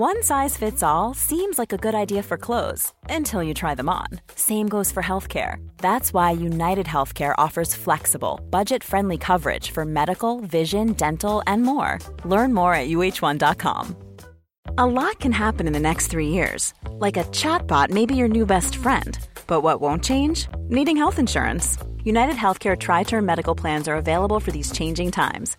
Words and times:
One 0.00 0.22
size 0.22 0.56
fits 0.56 0.82
all 0.82 1.12
seems 1.12 1.58
like 1.58 1.74
a 1.74 1.76
good 1.76 1.94
idea 1.94 2.22
for 2.22 2.38
clothes 2.38 2.94
until 3.10 3.42
you 3.42 3.52
try 3.52 3.74
them 3.74 3.90
on. 3.90 4.06
Same 4.34 4.66
goes 4.66 4.90
for 4.90 5.02
healthcare. 5.02 5.56
That's 5.76 6.14
why 6.14 6.30
United 6.30 6.86
Healthcare 6.86 7.34
offers 7.36 7.74
flexible, 7.74 8.40
budget 8.48 8.82
friendly 8.82 9.18
coverage 9.18 9.72
for 9.72 9.84
medical, 9.84 10.40
vision, 10.40 10.94
dental, 10.94 11.42
and 11.46 11.64
more. 11.64 11.98
Learn 12.24 12.54
more 12.54 12.72
at 12.72 12.88
uh1.com. 12.88 13.94
A 14.78 14.86
lot 14.86 15.20
can 15.20 15.32
happen 15.32 15.66
in 15.66 15.74
the 15.74 15.86
next 15.88 16.06
three 16.06 16.28
years. 16.28 16.72
Like 16.92 17.18
a 17.18 17.24
chatbot 17.24 17.90
may 17.90 18.06
be 18.06 18.16
your 18.16 18.28
new 18.28 18.46
best 18.46 18.76
friend. 18.76 19.18
But 19.46 19.60
what 19.60 19.82
won't 19.82 20.02
change? 20.02 20.48
Needing 20.70 20.96
health 20.96 21.18
insurance. 21.18 21.76
United 22.04 22.36
Healthcare 22.36 22.78
Tri 22.78 23.02
Term 23.02 23.26
Medical 23.26 23.54
Plans 23.54 23.86
are 23.86 23.96
available 23.96 24.40
for 24.40 24.50
these 24.50 24.72
changing 24.72 25.10
times. 25.10 25.58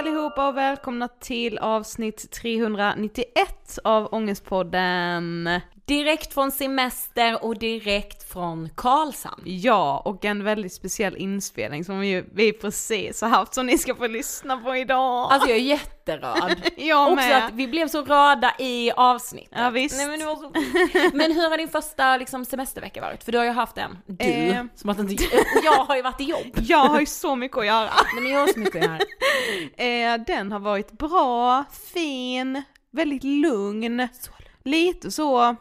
allihopa 0.00 0.48
och 0.48 0.56
välkomna 0.56 1.08
till 1.08 1.58
avsnitt 1.58 2.30
391 2.30 3.78
av 3.84 4.14
Ångestpodden. 4.14 5.48
Direkt 5.90 6.34
från 6.34 6.50
semester 6.52 7.44
och 7.44 7.58
direkt 7.58 8.32
från 8.32 8.68
Karlshamn. 8.74 9.42
Ja, 9.44 10.02
och 10.04 10.24
en 10.24 10.44
väldigt 10.44 10.72
speciell 10.72 11.16
inspelning 11.16 11.84
som 11.84 12.00
vi, 12.00 12.24
vi 12.34 12.52
precis 12.52 13.22
har 13.22 13.28
haft 13.28 13.54
som 13.54 13.66
ni 13.66 13.78
ska 13.78 13.94
få 13.94 14.06
lyssna 14.06 14.56
på 14.56 14.76
idag. 14.76 15.32
Alltså 15.32 15.48
jag 15.48 15.58
är 15.58 15.62
jätterörd. 15.62 16.56
jag 16.76 17.12
Också 17.12 17.14
med. 17.14 17.46
att 17.46 17.52
vi 17.52 17.68
blev 17.68 17.88
så 17.88 18.02
röda 18.02 18.54
i 18.58 18.90
avsnittet. 18.90 19.58
Ja, 19.58 19.70
visst. 19.70 19.96
Nej, 19.96 20.06
men, 20.06 20.20
så... 20.20 20.52
men 21.12 21.32
hur 21.32 21.50
har 21.50 21.58
din 21.58 21.68
första 21.68 22.16
liksom, 22.16 22.44
semestervecka 22.44 23.00
varit? 23.00 23.24
För 23.24 23.32
du 23.32 23.38
har 23.38 23.44
ju 23.44 23.50
haft 23.50 23.78
en. 23.78 23.98
Du, 24.06 24.24
Eh. 24.24 24.64
som 24.74 24.90
att 24.90 24.98
inte... 24.98 25.24
Jag 25.64 25.84
har 25.84 25.96
ju 25.96 26.02
varit 26.02 26.20
i 26.20 26.24
jobb. 26.24 26.52
Jag 26.54 26.84
har 26.84 27.00
ju 27.00 27.06
så 27.06 27.36
mycket 27.36 27.58
att 27.58 27.66
göra. 27.66 27.90
Nej 28.14 28.22
men 28.22 28.32
jag 28.32 28.40
har 28.40 28.46
så 28.46 28.58
mycket 28.58 28.76
att 28.76 28.90
göra. 29.78 30.14
Eh, 30.14 30.24
den 30.26 30.52
har 30.52 30.60
varit 30.60 30.92
bra, 30.92 31.64
fin, 31.94 32.62
väldigt 32.92 33.24
lugn. 33.24 34.08
Lite 34.64 35.10
så, 35.10 35.56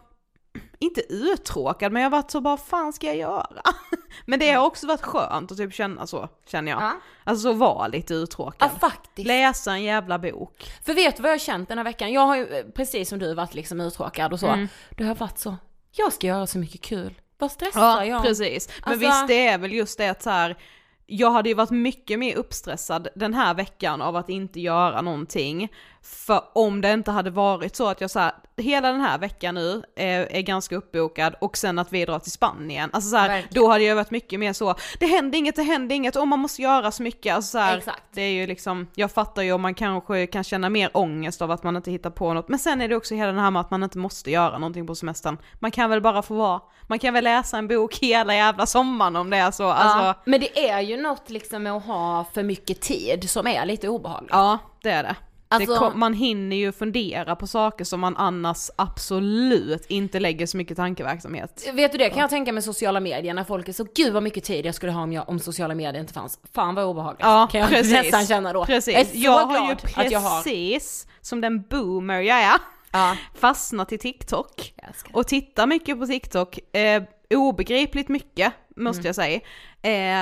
inte 0.79 1.01
uttråkad 1.13 1.91
men 1.91 2.01
jag 2.01 2.09
har 2.09 2.17
varit 2.17 2.31
så 2.31 2.41
bara 2.41 2.57
fan 2.57 2.93
ska 2.93 3.07
jag 3.07 3.15
göra? 3.15 3.61
Men 4.25 4.39
det 4.39 4.51
har 4.51 4.65
också 4.65 4.87
varit 4.87 5.01
skönt 5.01 5.51
att 5.51 5.57
typ 5.57 5.73
känna 5.73 6.07
så, 6.07 6.29
känner 6.47 6.71
jag. 6.71 6.81
Ja. 6.81 6.91
Alltså 7.23 7.43
så 7.43 7.53
vara 7.53 7.87
lite 7.87 8.13
uttråkad. 8.13 8.69
Ja 8.73 8.79
faktiskt. 8.79 9.27
Läsa 9.27 9.71
en 9.71 9.83
jävla 9.83 10.19
bok. 10.19 10.71
För 10.85 10.93
vet 10.93 11.15
du 11.15 11.21
vad 11.21 11.29
jag 11.29 11.33
har 11.33 11.39
känt 11.39 11.69
den 11.69 11.77
här 11.77 11.85
veckan? 11.85 12.13
Jag 12.13 12.21
har 12.21 12.35
ju 12.35 12.47
eh, 12.47 12.65
precis 12.65 13.09
som 13.09 13.19
du 13.19 13.33
varit 13.33 13.53
liksom 13.53 13.81
uttråkad 13.81 14.33
och 14.33 14.39
så. 14.39 14.47
Mm. 14.47 14.67
Det 14.89 15.03
har 15.03 15.15
varit 15.15 15.37
så, 15.37 15.55
jag 15.91 16.13
ska 16.13 16.27
göra 16.27 16.47
så 16.47 16.57
mycket 16.57 16.81
kul. 16.81 17.21
Vad 17.37 17.51
stressar 17.51 18.03
jag? 18.03 18.23
precis. 18.23 18.69
Men 18.85 18.93
Alltså- 18.93 19.07
visst 19.07 19.27
det 19.27 19.47
är 19.47 19.57
väl 19.57 19.73
just 19.73 19.97
det 19.97 20.07
att 20.09 20.23
så 20.23 20.29
här, 20.29 20.57
jag 21.05 21.31
hade 21.31 21.49
ju 21.49 21.55
varit 21.55 21.69
mycket 21.69 22.19
mer 22.19 22.35
uppstressad 22.35 23.07
den 23.15 23.33
här 23.33 23.53
veckan 23.53 24.01
av 24.01 24.15
att 24.15 24.29
inte 24.29 24.59
göra 24.59 25.01
någonting. 25.01 25.69
För 26.03 26.41
om 26.53 26.81
det 26.81 26.93
inte 26.93 27.11
hade 27.11 27.29
varit 27.29 27.75
så 27.75 27.87
att 27.87 28.01
jag 28.01 28.11
så 28.11 28.19
här, 28.19 28.31
hela 28.57 28.91
den 28.91 29.01
här 29.01 29.17
veckan 29.17 29.55
nu 29.55 29.83
är, 29.95 30.19
är 30.35 30.41
ganska 30.41 30.75
uppbokad 30.75 31.35
och 31.41 31.57
sen 31.57 31.79
att 31.79 31.93
vi 31.93 32.05
drar 32.05 32.19
till 32.19 32.31
Spanien. 32.31 32.89
Alltså 32.93 33.09
så 33.09 33.15
här, 33.17 33.45
då 33.51 33.67
hade 33.67 33.83
jag 33.83 33.95
varit 33.95 34.11
mycket 34.11 34.39
mer 34.39 34.53
så, 34.53 34.75
det 34.99 35.05
händer 35.05 35.37
inget, 35.39 35.55
det 35.55 35.63
händer 35.63 35.95
inget, 35.95 36.15
och 36.15 36.27
man 36.27 36.39
måste 36.39 36.61
göra 36.61 36.91
så 36.91 37.03
mycket. 37.03 37.35
Alltså 37.35 37.51
så 37.51 37.57
här. 37.57 37.83
Det 38.13 38.21
är 38.21 38.31
ju 38.31 38.47
liksom, 38.47 38.87
jag 38.95 39.11
fattar 39.11 39.41
ju 39.41 39.51
om 39.53 39.61
man 39.61 39.73
kanske 39.73 40.27
kan 40.27 40.43
känna 40.43 40.69
mer 40.69 40.89
ångest 40.93 41.41
av 41.41 41.51
att 41.51 41.63
man 41.63 41.75
inte 41.75 41.91
hittar 41.91 42.09
på 42.09 42.33
något. 42.33 42.49
Men 42.49 42.59
sen 42.59 42.81
är 42.81 42.87
det 42.87 42.95
också 42.95 43.15
hela 43.15 43.31
det 43.31 43.41
här 43.41 43.51
med 43.51 43.59
att 43.59 43.71
man 43.71 43.83
inte 43.83 43.97
måste 43.97 44.31
göra 44.31 44.57
någonting 44.57 44.87
på 44.87 44.95
semestern. 44.95 45.37
Man 45.59 45.71
kan 45.71 45.89
väl 45.89 46.01
bara 46.01 46.21
få 46.21 46.33
vara, 46.35 46.61
man 46.87 46.99
kan 46.99 47.13
väl 47.13 47.23
läsa 47.23 47.57
en 47.57 47.67
bok 47.67 47.97
hela 48.01 48.35
jävla 48.35 48.65
sommaren 48.65 49.15
om 49.15 49.29
det 49.29 49.37
är 49.37 49.51
så. 49.51 49.69
Alltså, 49.69 50.05
Ja, 50.05 50.13
men 50.25 50.39
det 50.39 50.69
är 50.69 50.81
ju 50.81 51.01
något 51.01 51.29
liksom 51.29 51.63
med 51.63 51.73
att 51.73 51.85
ha 51.85 52.25
för 52.33 52.43
mycket 52.43 52.81
tid 52.81 53.29
som 53.29 53.47
är 53.47 53.65
lite 53.65 53.89
obehagligt. 53.89 54.31
Ja, 54.33 54.57
det 54.83 54.89
är 54.89 55.03
det. 55.03 55.15
Alltså- 55.51 55.75
kom, 55.79 55.99
man 55.99 56.13
hinner 56.13 56.55
ju 56.55 56.71
fundera 56.71 57.35
på 57.35 57.47
saker 57.47 57.85
som 57.85 57.99
man 57.99 58.17
annars 58.17 58.69
absolut 58.75 59.85
inte 59.85 60.19
lägger 60.19 60.45
så 60.45 60.57
mycket 60.57 60.77
tankeverksamhet. 60.77 61.69
Vet 61.73 61.91
du 61.91 61.97
det 61.97 62.09
kan 62.09 62.19
jag 62.19 62.29
tänka 62.29 62.51
med 62.53 62.63
sociala 62.63 62.99
medier 62.99 63.33
när 63.33 63.43
folk 63.43 63.67
är 63.67 63.73
så 63.73 63.85
gud 63.95 64.13
vad 64.13 64.23
mycket 64.23 64.43
tid 64.43 64.65
jag 64.65 64.75
skulle 64.75 64.91
ha 64.91 65.01
om, 65.03 65.13
jag, 65.13 65.29
om 65.29 65.39
sociala 65.39 65.75
medier 65.75 66.01
inte 66.01 66.13
fanns. 66.13 66.39
Fan 66.53 66.75
vad 66.75 66.85
obehagligt. 66.85 67.21
Ja, 67.23 67.47
kan 67.51 67.61
jag 67.61 67.69
precis. 67.69 67.91
nästan 67.93 68.25
känna 68.25 68.53
då. 68.53 68.65
Precis. 68.65 68.93
Jag 68.93 69.01
är 69.01 69.05
så 69.05 69.17
Jag 69.17 69.49
glad 69.49 69.59
har 69.61 69.67
ju 69.69 69.75
att 69.95 70.11
jag 70.11 70.19
har. 70.19 70.41
precis, 70.43 71.07
som 71.21 71.41
den 71.41 71.61
boomer 71.61 72.19
jag 72.21 72.41
är, 72.41 72.57
Ja. 72.91 73.15
fastnat 73.39 73.91
i 73.91 73.97
TikTok. 73.97 74.73
Och 75.13 75.27
tittar 75.27 75.67
mycket 75.67 75.99
på 75.99 76.05
TikTok, 76.05 76.75
eh, 76.75 77.03
obegripligt 77.35 78.07
mycket 78.09 78.53
måste 78.75 78.99
Mm. 78.99 79.05
jag 79.07 79.15
säga. 79.15 79.39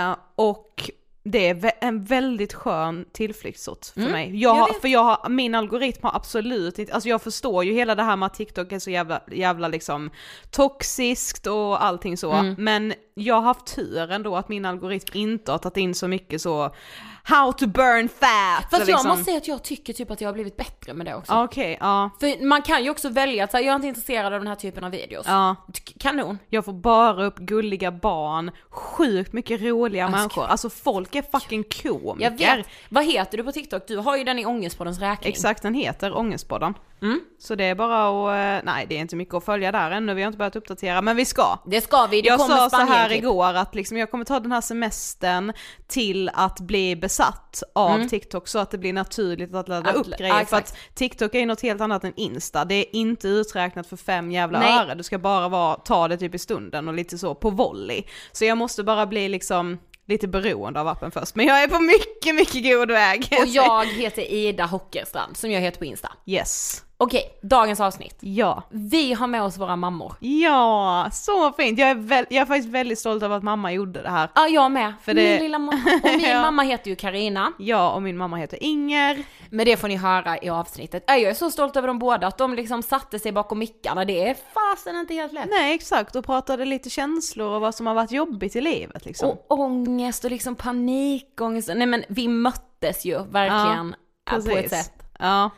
Eh, 0.10 0.16
och 0.36 0.90
det 1.32 1.48
är 1.50 1.72
en 1.82 2.04
väldigt 2.04 2.54
skön 2.54 3.06
tillflyktsort 3.12 3.86
för 3.86 4.02
mig. 4.02 4.42
Jag 4.42 4.58
Mm. 4.58 4.68
jag 4.70 4.82
för 4.82 4.88
jag 4.88 5.04
har, 5.04 5.30
min 5.30 5.56
algoritm 5.56 6.00
har 6.04 6.16
absolut 6.16 6.80
inte, 6.80 6.94
alltså 6.94 7.10
jag 7.10 7.22
förstår 7.22 7.64
ju 7.64 7.74
hela 7.74 7.96
det 7.96 8.04
här 8.04 8.16
med 8.16 8.26
att 8.26 8.34
TikTok 8.34 8.72
är 8.72 8.80
så 8.80 8.90
jävla, 8.90 9.22
jävla 9.32 9.68
liksom 9.68 10.12
toxiskt 10.52 11.48
och 11.48 11.84
allting 11.84 12.18
så. 12.18 12.32
Mm. 12.32 12.56
Men 12.58 12.94
jag 13.18 13.36
har 13.36 13.42
haft 13.42 13.76
tur 13.76 14.12
ändå 14.12 14.36
att 14.36 14.50
min 14.50 14.66
algoritm 14.66 15.12
inte 15.18 15.52
har 15.52 15.58
tagit 15.60 15.78
in 15.78 15.96
så 15.96 16.08
mycket 16.08 16.42
så, 16.42 16.76
how 17.24 17.52
to 17.52 17.68
burn 17.68 18.10
fat. 18.10 18.62
Fast 18.62 18.74
och 18.74 18.80
jag 18.80 18.88
liksom- 18.88 19.08
måste 19.08 19.24
säga 19.24 19.38
att 19.38 19.48
jag 19.48 19.64
tycker 19.64 19.94
typ 19.94 20.12
att 20.12 20.22
jag 20.22 20.28
har 20.28 20.34
blivit 20.34 20.58
bättre 20.58 20.94
med 20.94 21.06
det 21.06 21.16
också. 21.16 21.34
Okej, 21.34 21.78
ja. 21.82 22.10
För 22.20 22.46
man 22.46 22.62
kan 22.62 22.84
ju 22.84 22.90
också 22.90 23.10
välja 23.10 23.44
att 23.44 23.52
säga 23.52 23.62
jag 23.64 23.72
är 23.72 23.76
inte 23.76 23.88
intresserad 23.88 24.34
av 24.34 24.40
den 24.40 24.48
här 24.48 24.56
typen 24.56 24.84
av 24.84 24.92
videos. 24.92 25.26
Ja. 25.30 25.56
Kanon. 26.00 26.40
Jag 26.50 26.66
får 26.66 26.74
bara 26.74 27.26
upp 27.26 27.38
gulliga 27.38 27.92
barn, 27.92 28.52
sjukt 28.70 29.34
mycket 29.34 29.62
roliga 29.62 30.06
Alltså, 30.06 30.20
människor. 30.20 30.46
Alltså 30.46 30.70
folk 30.70 31.16
är 31.16 31.22
fucking 31.22 31.64
komiker. 31.64 32.32
Jag 32.32 32.56
vet. 32.58 32.68
Vad 32.90 33.06
heter 33.06 33.38
du 33.38 33.44
på 33.44 33.52
TikTok? 33.52 33.88
Du 33.88 33.98
har 33.98 34.18
ju 34.18 34.24
den 34.24 34.40
i 34.40 34.46
Ångestpoddens 34.46 35.00
räkning. 35.00 35.30
Exakt, 35.32 35.64
den 35.64 35.74
heter 35.74 36.18
Ångestpodden. 36.18 36.74
Mm. 37.02 37.22
Så 37.40 37.56
det 37.56 37.64
är 37.64 37.76
bara 37.76 38.08
att, 38.08 38.64
eh, 38.64 38.66
nej 38.74 38.86
det 38.90 38.98
är 38.98 39.00
inte 39.00 39.16
mycket 39.16 39.36
att 39.36 39.46
följa 39.46 39.72
där 39.72 39.92
ännu, 39.92 40.14
vi 40.14 40.22
har 40.22 40.28
inte 40.28 40.38
börjat 40.38 40.56
uppdatera, 40.56 41.02
men 41.02 41.16
vi 41.16 41.26
ska. 41.26 41.60
Det 41.66 41.82
ska 41.82 42.08
vi, 42.08 42.22
det 42.22 42.28
jag 42.28 42.40
kommer 42.40 42.56
sa 42.56 42.70
så 42.70 42.78
här 42.78 43.07
Spanien-klipp. 43.08 43.24
igår 43.32 43.54
att 43.54 43.76
liksom 43.76 43.98
jag 43.98 44.12
kommer 44.12 44.26
ta 44.26 44.40
den 44.40 44.52
här 44.52 44.62
semestern 44.62 45.54
till 45.88 46.30
att 46.34 46.60
bli 46.60 46.96
besatt 46.96 47.64
av 47.76 48.08
TikTok 48.08 48.48
så 48.48 48.60
att 48.60 48.72
det 48.72 48.78
blir 48.78 48.94
naturligt 48.94 49.56
att 49.56 49.68
ladda 49.68 49.90
Mm. 49.90 50.02
Att- 50.02 50.08
upp 50.08 50.18
grejer. 50.18 50.34
för 50.34 50.42
exakt. 50.42 50.72
att 50.72 50.96
TikTok 50.96 51.36
är 51.36 51.46
något 51.46 51.62
helt 51.62 51.82
annat 51.82 52.04
än 52.04 52.14
Insta, 52.16 52.66
det 52.66 52.76
är 52.76 52.96
inte 52.96 53.28
uträknat 53.28 53.88
för 53.88 53.98
fem 53.98 54.32
jävla 54.32 54.60
Nej. 54.60 54.80
öre, 54.80 54.96
du 54.96 55.04
ska 55.04 55.18
bara 55.18 55.50
vara, 55.50 55.76
ta 55.76 56.08
det 56.08 56.18
typ 56.18 56.36
i 56.36 56.40
stunden 56.40 56.88
och 56.88 56.94
lite 56.94 57.18
så 57.18 57.36
på 57.36 57.50
volley. 57.50 58.04
Så 58.32 58.46
jag 58.46 58.58
måste 58.58 58.84
bara 58.84 59.06
bli 59.06 59.30
liksom 59.30 59.80
lite 60.06 60.28
beroende 60.28 60.80
av 60.82 60.88
appen 60.88 61.12
först, 61.12 61.36
men 61.36 61.46
jag 61.46 61.64
är 61.64 61.68
på 61.68 61.80
mycket, 61.80 62.36
mycket 62.36 62.64
god 62.78 62.92
väg. 62.92 63.28
Och 63.42 63.48
jag 63.48 63.86
heter 63.86 64.22
Ida 64.22 64.66
Hockerstrand 64.66 65.38
som 65.38 65.52
jag 65.52 65.62
heter 65.62 65.80
på 65.80 65.86
Insta. 65.86 66.12
Yes. 66.26 66.84
Okej, 67.00 67.40
dagens 67.42 67.80
avsnitt. 67.80 68.16
Ja. 68.20 68.64
Vi 68.70 69.14
har 69.14 69.28
med 69.28 69.44
oss 69.44 69.58
våra 69.58 69.76
mammor. 69.76 70.16
Ja, 70.20 71.10
så 71.12 71.52
fint. 71.52 71.80
Jag 71.80 71.90
är, 71.90 71.96
väl, 71.96 72.26
jag 72.30 72.42
är 72.42 72.46
faktiskt 72.46 72.70
väldigt 72.70 73.00
stolt 73.00 73.24
över 73.24 73.38
att 73.38 73.44
mamma 73.44 73.72
gjorde 73.72 74.02
det 74.02 74.10
här. 74.10 74.30
Ja, 74.36 74.48
jag 74.48 74.72
med. 74.72 74.94
För 75.02 75.14
Min 75.14 75.24
det- 75.26 75.40
lilla 75.40 75.60
mamma. 75.60 75.82
Och 76.04 76.10
min 76.10 76.20
Ja. 76.30 76.42
mamma 76.42 76.62
heter 76.64 76.90
ju 76.90 76.96
Karina. 76.96 77.52
Jag 77.60 77.96
och 77.96 78.02
min 78.02 78.18
mamma 78.18 78.38
heter 78.38 78.64
Inger. 78.64 79.24
Men 79.50 79.66
det 79.66 79.78
får 79.78 79.88
ni 79.88 79.96
höra 79.96 80.38
i 80.42 80.50
avsnittet. 80.50 81.04
Ja, 81.08 81.16
Jag 81.16 81.30
är 81.32 81.34
så 81.36 81.52
stolt 81.52 81.76
över 81.76 81.88
dem 81.88 82.00
båda, 82.00 82.28
att 82.28 82.38
de 82.38 82.54
liksom 82.54 82.84
satte 82.84 83.20
sig 83.20 83.32
bakom 83.32 83.60
mickarna. 83.60 84.06
Det 84.06 84.30
är 84.30 84.34
fasen 84.54 84.96
inte 84.98 85.14
helt 85.14 85.34
lätt. 85.34 85.48
Nej 85.50 85.74
exakt, 85.74 86.16
och 86.16 86.26
pratade 86.26 86.66
lite 86.66 86.90
känslor 86.90 87.48
och 87.56 87.62
vad 87.62 87.76
som 87.76 87.88
har 87.88 87.94
varit 87.94 88.12
jobbigt 88.12 88.56
i 88.56 88.62
livet 88.62 89.06
liksom. 89.06 89.30
Och 89.30 89.46
ångest 89.60 90.26
och 90.26 90.32
liksom 90.32 90.56
panikångest. 90.56 91.70
Nej 91.76 91.88
men 91.88 92.04
vi 92.10 92.28
möttes 92.28 93.06
ju 93.06 93.24
verkligen 93.24 93.96
Ja, 94.32 94.38
äh, 94.38 94.44
på 94.46 94.52
ett 94.58 94.70
sätt. 94.70 94.94
Ja. 95.20 95.50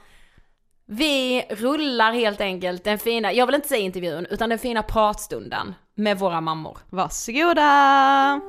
Vi 0.91 1.45
rullar 1.49 2.11
helt 2.11 2.41
enkelt 2.41 2.83
den 2.83 2.99
fina, 2.99 3.33
jag 3.33 3.45
vill 3.45 3.55
inte 3.55 3.67
säga 3.67 3.81
intervjun, 3.81 4.27
utan 4.29 4.49
den 4.49 4.59
fina 4.59 4.83
pratstunden 4.83 5.75
med 5.95 6.19
våra 6.19 6.41
mammor. 6.41 6.77
Varsågoda! 6.89 8.41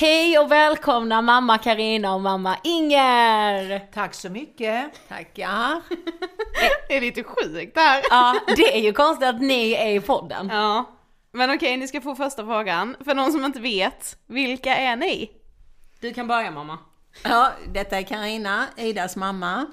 Hej 0.00 0.38
och 0.38 0.52
välkomna 0.52 1.22
mamma 1.22 1.58
Karina 1.58 2.14
och 2.14 2.20
mamma 2.20 2.56
Inger! 2.64 3.78
Tack 3.92 4.14
så 4.14 4.30
mycket. 4.30 5.08
Tackar. 5.08 5.80
Det 6.88 6.96
är 6.96 7.00
lite 7.00 7.22
sjukt 7.24 7.74
där. 7.74 8.02
Ja, 8.10 8.40
det 8.56 8.76
är 8.76 8.80
ju 8.80 8.92
konstigt 8.92 9.28
att 9.28 9.40
ni 9.40 9.72
är 9.72 9.90
i 9.90 10.00
podden. 10.00 10.48
Ja. 10.52 10.84
Men 11.32 11.50
okej, 11.50 11.76
ni 11.76 11.88
ska 11.88 12.00
få 12.00 12.14
första 12.14 12.44
frågan. 12.44 12.96
För 13.04 13.14
någon 13.14 13.32
som 13.32 13.44
inte 13.44 13.60
vet, 13.60 14.16
vilka 14.26 14.76
är 14.76 14.96
ni? 14.96 15.30
Du 16.00 16.14
kan 16.14 16.26
börja 16.26 16.50
mamma. 16.50 16.78
Ja, 17.24 17.52
detta 17.72 17.98
är 17.98 18.02
Karina, 18.02 18.66
Idas 18.76 19.16
mamma. 19.16 19.66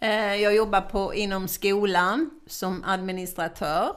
Eh, 0.00 0.34
Jag 0.34 0.54
jobbar 0.54 0.80
på, 0.80 1.14
inom 1.14 1.48
skolan 1.48 2.30
som 2.46 2.84
administratör. 2.86 3.90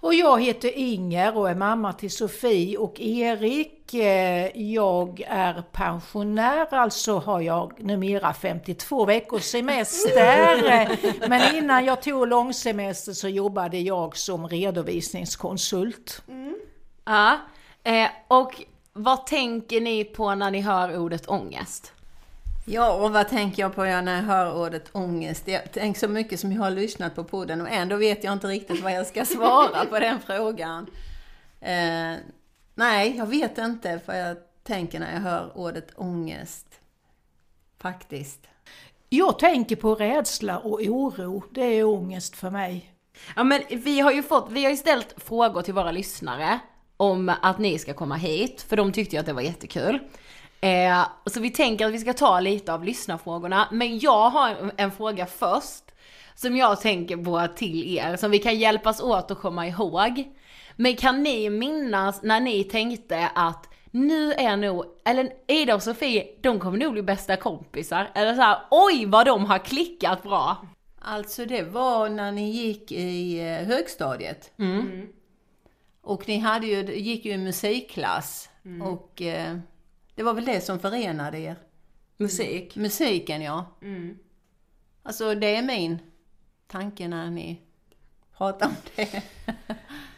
Och 0.00 0.14
jag 0.14 0.42
heter 0.42 0.78
Inger 0.78 1.36
och 1.36 1.50
är 1.50 1.54
mamma 1.54 1.92
till 1.92 2.10
Sofie 2.10 2.76
och 2.78 3.00
Erik. 3.00 3.94
Eh, 3.94 4.50
Jag 4.62 5.20
är 5.28 5.62
pensionär, 5.72 6.74
alltså 6.74 7.18
har 7.18 7.40
jag 7.40 7.72
numera 7.84 8.34
52 8.34 9.04
veckors 9.04 9.42
semester. 9.42 10.98
Men 11.28 11.54
innan 11.56 11.84
jag 11.84 12.02
tog 12.02 12.28
långsemester 12.28 13.12
så 13.12 13.28
jobbade 13.28 13.78
jag 13.78 14.16
som 14.16 14.48
redovisningskonsult. 14.48 16.22
Ja, 17.04 17.38
eh, 17.84 18.08
och 18.28 18.62
vad 18.92 19.26
tänker 19.26 19.80
ni 19.80 20.04
på 20.04 20.34
när 20.34 20.50
ni 20.50 20.60
hör 20.60 20.98
ordet 20.98 21.28
ångest? 21.28 21.92
Ja, 22.68 22.92
och 22.92 23.12
vad 23.12 23.28
tänker 23.28 23.62
jag 23.62 23.74
på 23.74 23.84
när 23.84 24.16
jag 24.16 24.22
hör 24.22 24.54
ordet 24.54 24.88
ångest? 24.92 25.48
Jag 25.48 25.72
tänker 25.72 26.00
så 26.00 26.08
mycket 26.08 26.40
som 26.40 26.52
jag 26.52 26.62
har 26.62 26.70
lyssnat 26.70 27.14
på 27.14 27.24
podden 27.24 27.60
och 27.60 27.68
ändå 27.70 27.96
vet 27.96 28.24
jag 28.24 28.32
inte 28.32 28.46
riktigt 28.46 28.82
vad 28.82 28.92
jag 28.92 29.06
ska 29.06 29.24
svara 29.24 29.84
på 29.84 29.98
den 29.98 30.20
frågan. 30.20 30.86
Eh, 31.60 32.14
nej, 32.74 33.16
jag 33.16 33.26
vet 33.26 33.58
inte 33.58 34.00
vad 34.06 34.20
jag 34.20 34.36
tänker 34.62 35.00
när 35.00 35.12
jag 35.12 35.20
hör 35.20 35.58
ordet 35.58 35.92
ångest. 35.96 36.66
Faktiskt. 37.78 38.46
Jag 39.08 39.38
tänker 39.38 39.76
på 39.76 39.94
rädsla 39.94 40.58
och 40.58 40.80
oro. 40.80 41.42
Det 41.50 41.64
är 41.64 41.84
ångest 41.84 42.36
för 42.36 42.50
mig. 42.50 42.92
Ja 43.36 43.44
men 43.44 43.62
vi 43.70 44.00
har 44.00 44.12
ju 44.12 44.22
fått, 44.22 44.50
vi 44.50 44.64
har 44.64 44.70
ju 44.70 44.76
ställt 44.76 45.14
frågor 45.16 45.62
till 45.62 45.74
våra 45.74 45.90
lyssnare 45.90 46.58
om 46.96 47.32
att 47.42 47.58
ni 47.58 47.78
ska 47.78 47.94
komma 47.94 48.14
hit, 48.16 48.62
för 48.62 48.76
de 48.76 48.92
tyckte 48.92 49.16
ju 49.16 49.20
att 49.20 49.26
det 49.26 49.32
var 49.32 49.42
jättekul. 49.42 50.00
Eh, 50.66 51.08
så 51.26 51.40
vi 51.40 51.50
tänker 51.50 51.86
att 51.86 51.92
vi 51.92 51.98
ska 51.98 52.12
ta 52.12 52.40
lite 52.40 52.72
av 52.72 52.84
lyssnarfrågorna, 52.84 53.68
men 53.72 53.98
jag 53.98 54.30
har 54.30 54.48
en, 54.48 54.72
en 54.76 54.92
fråga 54.92 55.26
först. 55.26 55.82
Som 56.34 56.56
jag 56.56 56.80
tänker 56.80 57.16
på 57.16 57.46
till 57.56 57.96
er, 57.98 58.16
som 58.16 58.30
vi 58.30 58.38
kan 58.38 58.58
hjälpas 58.58 59.00
åt 59.00 59.30
att 59.30 59.40
komma 59.40 59.66
ihåg. 59.66 60.24
Men 60.76 60.96
kan 60.96 61.22
ni 61.22 61.50
minnas 61.50 62.22
när 62.22 62.40
ni 62.40 62.64
tänkte 62.64 63.30
att 63.34 63.68
nu 63.90 64.32
är 64.32 64.56
nog, 64.56 64.84
eller 65.04 65.32
Ida 65.46 65.74
och 65.74 65.82
Sofie, 65.82 66.26
de 66.40 66.60
kommer 66.60 66.78
nog 66.78 66.92
bli 66.92 67.02
bästa 67.02 67.36
kompisar. 67.36 68.10
Eller 68.14 68.34
så 68.34 68.40
här, 68.40 68.58
oj 68.70 69.06
vad 69.06 69.26
de 69.26 69.44
har 69.44 69.58
klickat 69.58 70.22
bra. 70.22 70.56
Alltså 71.00 71.44
det 71.44 71.62
var 71.62 72.08
när 72.08 72.32
ni 72.32 72.50
gick 72.50 72.92
i 72.92 73.38
eh, 73.40 73.66
högstadiet. 73.66 74.52
Mm. 74.58 75.06
Och 76.02 76.28
ni 76.28 76.38
hade 76.38 76.66
ju, 76.66 76.94
gick 76.96 77.24
ju 77.24 77.32
i 77.32 77.38
musikklass. 77.38 78.48
Och 78.82 79.22
eh, 79.22 79.56
det 80.16 80.22
var 80.22 80.34
väl 80.34 80.44
det 80.44 80.60
som 80.60 80.78
förenade 80.78 81.38
er? 81.38 81.56
Musik. 82.16 82.76
Musiken 82.76 83.42
ja. 83.42 83.66
Alltså 85.02 85.34
det 85.34 85.56
är 85.56 85.62
min 85.62 85.98
tanke 86.66 87.08
när 87.08 87.30
ni 87.30 87.60
pratar 88.36 88.66
om 88.66 88.74
det. 88.96 89.22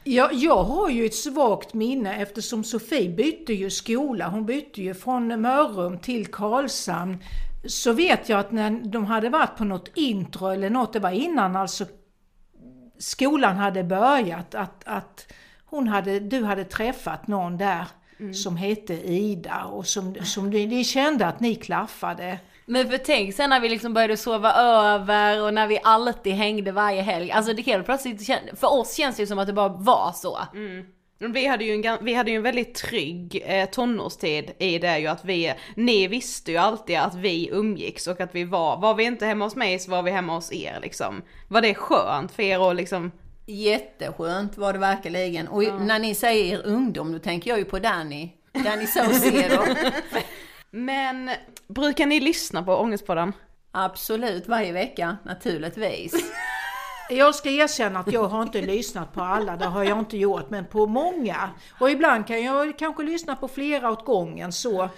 Ja, 0.05 0.31
jag 0.33 0.62
har 0.64 0.88
ju 0.88 1.07
ett 1.07 1.14
svagt 1.14 1.75
minne 1.75 2.17
eftersom 2.17 2.64
Sofie 2.64 3.09
bytte 3.09 3.52
ju 3.52 3.71
skola. 3.71 4.28
Hon 4.28 4.47
bytte 4.47 4.83
ju 4.83 4.95
från 4.95 5.40
Mörrum 5.40 5.99
till 5.99 6.26
Karlshamn. 6.26 7.19
Så 7.67 7.93
vet 7.93 8.28
jag 8.28 8.40
att 8.40 8.52
när 8.52 8.71
de 8.71 9.05
hade 9.05 9.28
varit 9.28 9.57
på 9.57 9.64
något 9.64 9.90
intro 9.95 10.49
eller 10.49 10.71
något, 10.71 10.93
det 10.93 11.00
var 11.00 11.11
innan 11.11 11.57
alltså 11.57 11.87
skolan 12.99 13.57
hade 13.57 13.85
börjat, 13.85 14.55
att, 14.55 14.83
att 14.87 15.33
hon 15.64 15.88
hade, 15.88 16.21
du 16.21 16.45
hade 16.45 16.64
träffat 16.64 17.26
någon 17.26 17.57
där 17.59 17.87
som 18.32 18.56
hette 18.56 18.94
Ida 18.94 19.64
och 19.64 19.87
som, 19.87 20.14
som 20.14 20.50
ni, 20.50 20.66
ni 20.66 20.84
kände 20.84 21.26
att 21.26 21.40
ni 21.40 21.54
klaffade. 21.54 22.38
Men 22.66 22.90
för 22.90 22.98
tänk 22.98 23.34
sen 23.34 23.50
när 23.50 23.60
vi 23.60 23.68
liksom 23.68 23.94
började 23.94 24.16
sova 24.16 24.52
över 24.54 25.42
och 25.42 25.54
när 25.54 25.66
vi 25.66 25.78
alltid 25.84 26.32
hängde 26.32 26.72
varje 26.72 27.02
helg. 27.02 27.30
Alltså 27.30 27.52
det 27.52 27.62
helt 27.62 27.84
plötsligt, 27.84 28.26
för 28.54 28.72
oss 28.72 28.94
känns 28.94 29.16
det 29.16 29.22
ju 29.22 29.26
som 29.26 29.38
att 29.38 29.46
det 29.46 29.52
bara 29.52 29.68
var 29.68 30.12
så. 30.14 30.38
Men 31.20 31.32
Vi 31.32 31.46
hade 31.46 31.64
ju 31.64 31.87
en, 31.87 32.04
vi 32.04 32.14
hade 32.14 32.30
ju 32.30 32.37
en 32.37 32.42
väldigt 32.42 32.75
trygg 32.75 33.42
eh, 33.46 33.68
tonårstid 33.68 34.50
i 34.58 34.78
det 34.78 34.98
ju 34.98 35.06
att 35.06 35.25
vi, 35.25 35.54
ni 35.76 36.08
visste 36.08 36.50
ju 36.52 36.56
alltid 36.56 36.98
att 36.98 37.14
vi 37.14 37.48
umgicks 37.52 38.06
och 38.06 38.20
att 38.20 38.34
vi 38.34 38.44
var, 38.44 38.80
var 38.80 38.94
vi 38.94 39.04
inte 39.04 39.26
hemma 39.26 39.44
hos 39.44 39.56
mig 39.56 39.78
så 39.78 39.90
var 39.90 40.02
vi 40.02 40.10
hemma 40.10 40.34
hos 40.34 40.52
er 40.52 40.78
liksom. 40.82 41.22
Var 41.48 41.60
det 41.60 41.75
skönt 41.75 42.32
för 42.32 42.42
er 42.42 42.70
att 42.70 42.76
liksom, 42.76 43.12
Jätteskönt 43.49 44.59
var 44.59 44.73
det 44.73 44.78
verkligen. 44.78 45.49
Och 45.49 45.62
när 45.62 45.99
ni 45.99 46.14
säger 46.14 46.59
er 46.59 46.67
ungdom, 46.67 47.12
då 47.12 47.19
tänker 47.19 47.50
jag 47.50 47.59
ju 47.59 47.64
på 47.64 47.78
Danny. 47.78 48.31
Danny 48.52 48.87
Saucedo. 48.87 49.62
men 50.71 51.31
brukar 51.69 52.07
ni 52.07 52.21
lyssna 52.21 52.62
på 52.62 52.76
Ångestpodden? 52.76 53.33
Absolut, 53.73 54.49
varje 54.49 54.73
vecka 54.73 55.17
naturligtvis. 55.23 56.14
Jag 57.11 57.35
ska 57.35 57.50
erkänna 57.50 58.00
att 58.00 58.12
jag 58.12 58.25
har 58.25 58.43
inte 58.43 58.62
lyssnat 58.62 59.12
på 59.12 59.21
alla, 59.21 59.57
det 59.57 59.64
har 59.64 59.85
jag 59.85 59.99
inte 59.99 60.17
gjort, 60.17 60.50
men 60.50 60.64
på 60.64 60.87
många. 60.87 61.50
Och 61.81 61.90
ibland 61.90 62.26
kan 62.26 62.43
jag 62.43 62.78
kanske 62.78 63.02
lyssna 63.02 63.37
på 63.37 63.49
flera 63.49 63.90
åt 63.90 64.05
gången 64.05 64.52
så. 64.52 64.88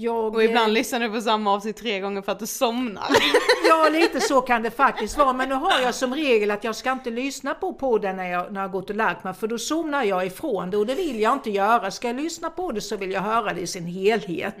Jag, 0.00 0.34
Och 0.34 0.44
ibland 0.44 0.72
lyssnar 0.72 1.00
du 1.00 1.10
på 1.10 1.20
samma 1.20 1.52
avsnitt 1.52 1.76
tre 1.76 2.00
gånger 2.00 2.22
för 2.22 2.32
att 2.32 2.38
du 2.38 2.46
somnar. 2.46 3.06
Ja, 3.68 3.88
lite 3.92 4.20
så 4.20 4.40
kan 4.40 4.62
det 4.62 4.70
faktiskt 4.70 5.18
vara. 5.18 5.32
Men 5.32 5.48
nu 5.48 5.54
har 5.54 5.80
jag 5.80 5.94
som 5.94 6.14
regel 6.14 6.50
att 6.50 6.64
jag 6.64 6.76
ska 6.76 6.92
inte 6.92 7.10
lyssna 7.10 7.54
på 7.54 7.74
podden 7.74 8.16
när 8.16 8.30
jag, 8.30 8.52
när 8.52 8.60
jag 8.60 8.70
gått 8.70 8.90
och 8.90 8.96
lagt 8.96 9.24
mig, 9.24 9.34
för 9.34 9.46
då 9.46 9.58
somnar 9.58 10.04
jag 10.04 10.26
ifrån 10.26 10.70
det 10.70 10.76
och 10.76 10.86
det 10.86 10.94
vill 10.94 11.20
jag 11.20 11.32
inte 11.32 11.50
göra. 11.50 11.90
Ska 11.90 12.06
jag 12.06 12.16
lyssna 12.16 12.50
på 12.50 12.72
det 12.72 12.80
så 12.80 12.96
vill 12.96 13.10
jag 13.12 13.20
höra 13.20 13.52
det 13.52 13.60
i 13.60 13.66
sin 13.66 13.86
helhet. 13.86 14.56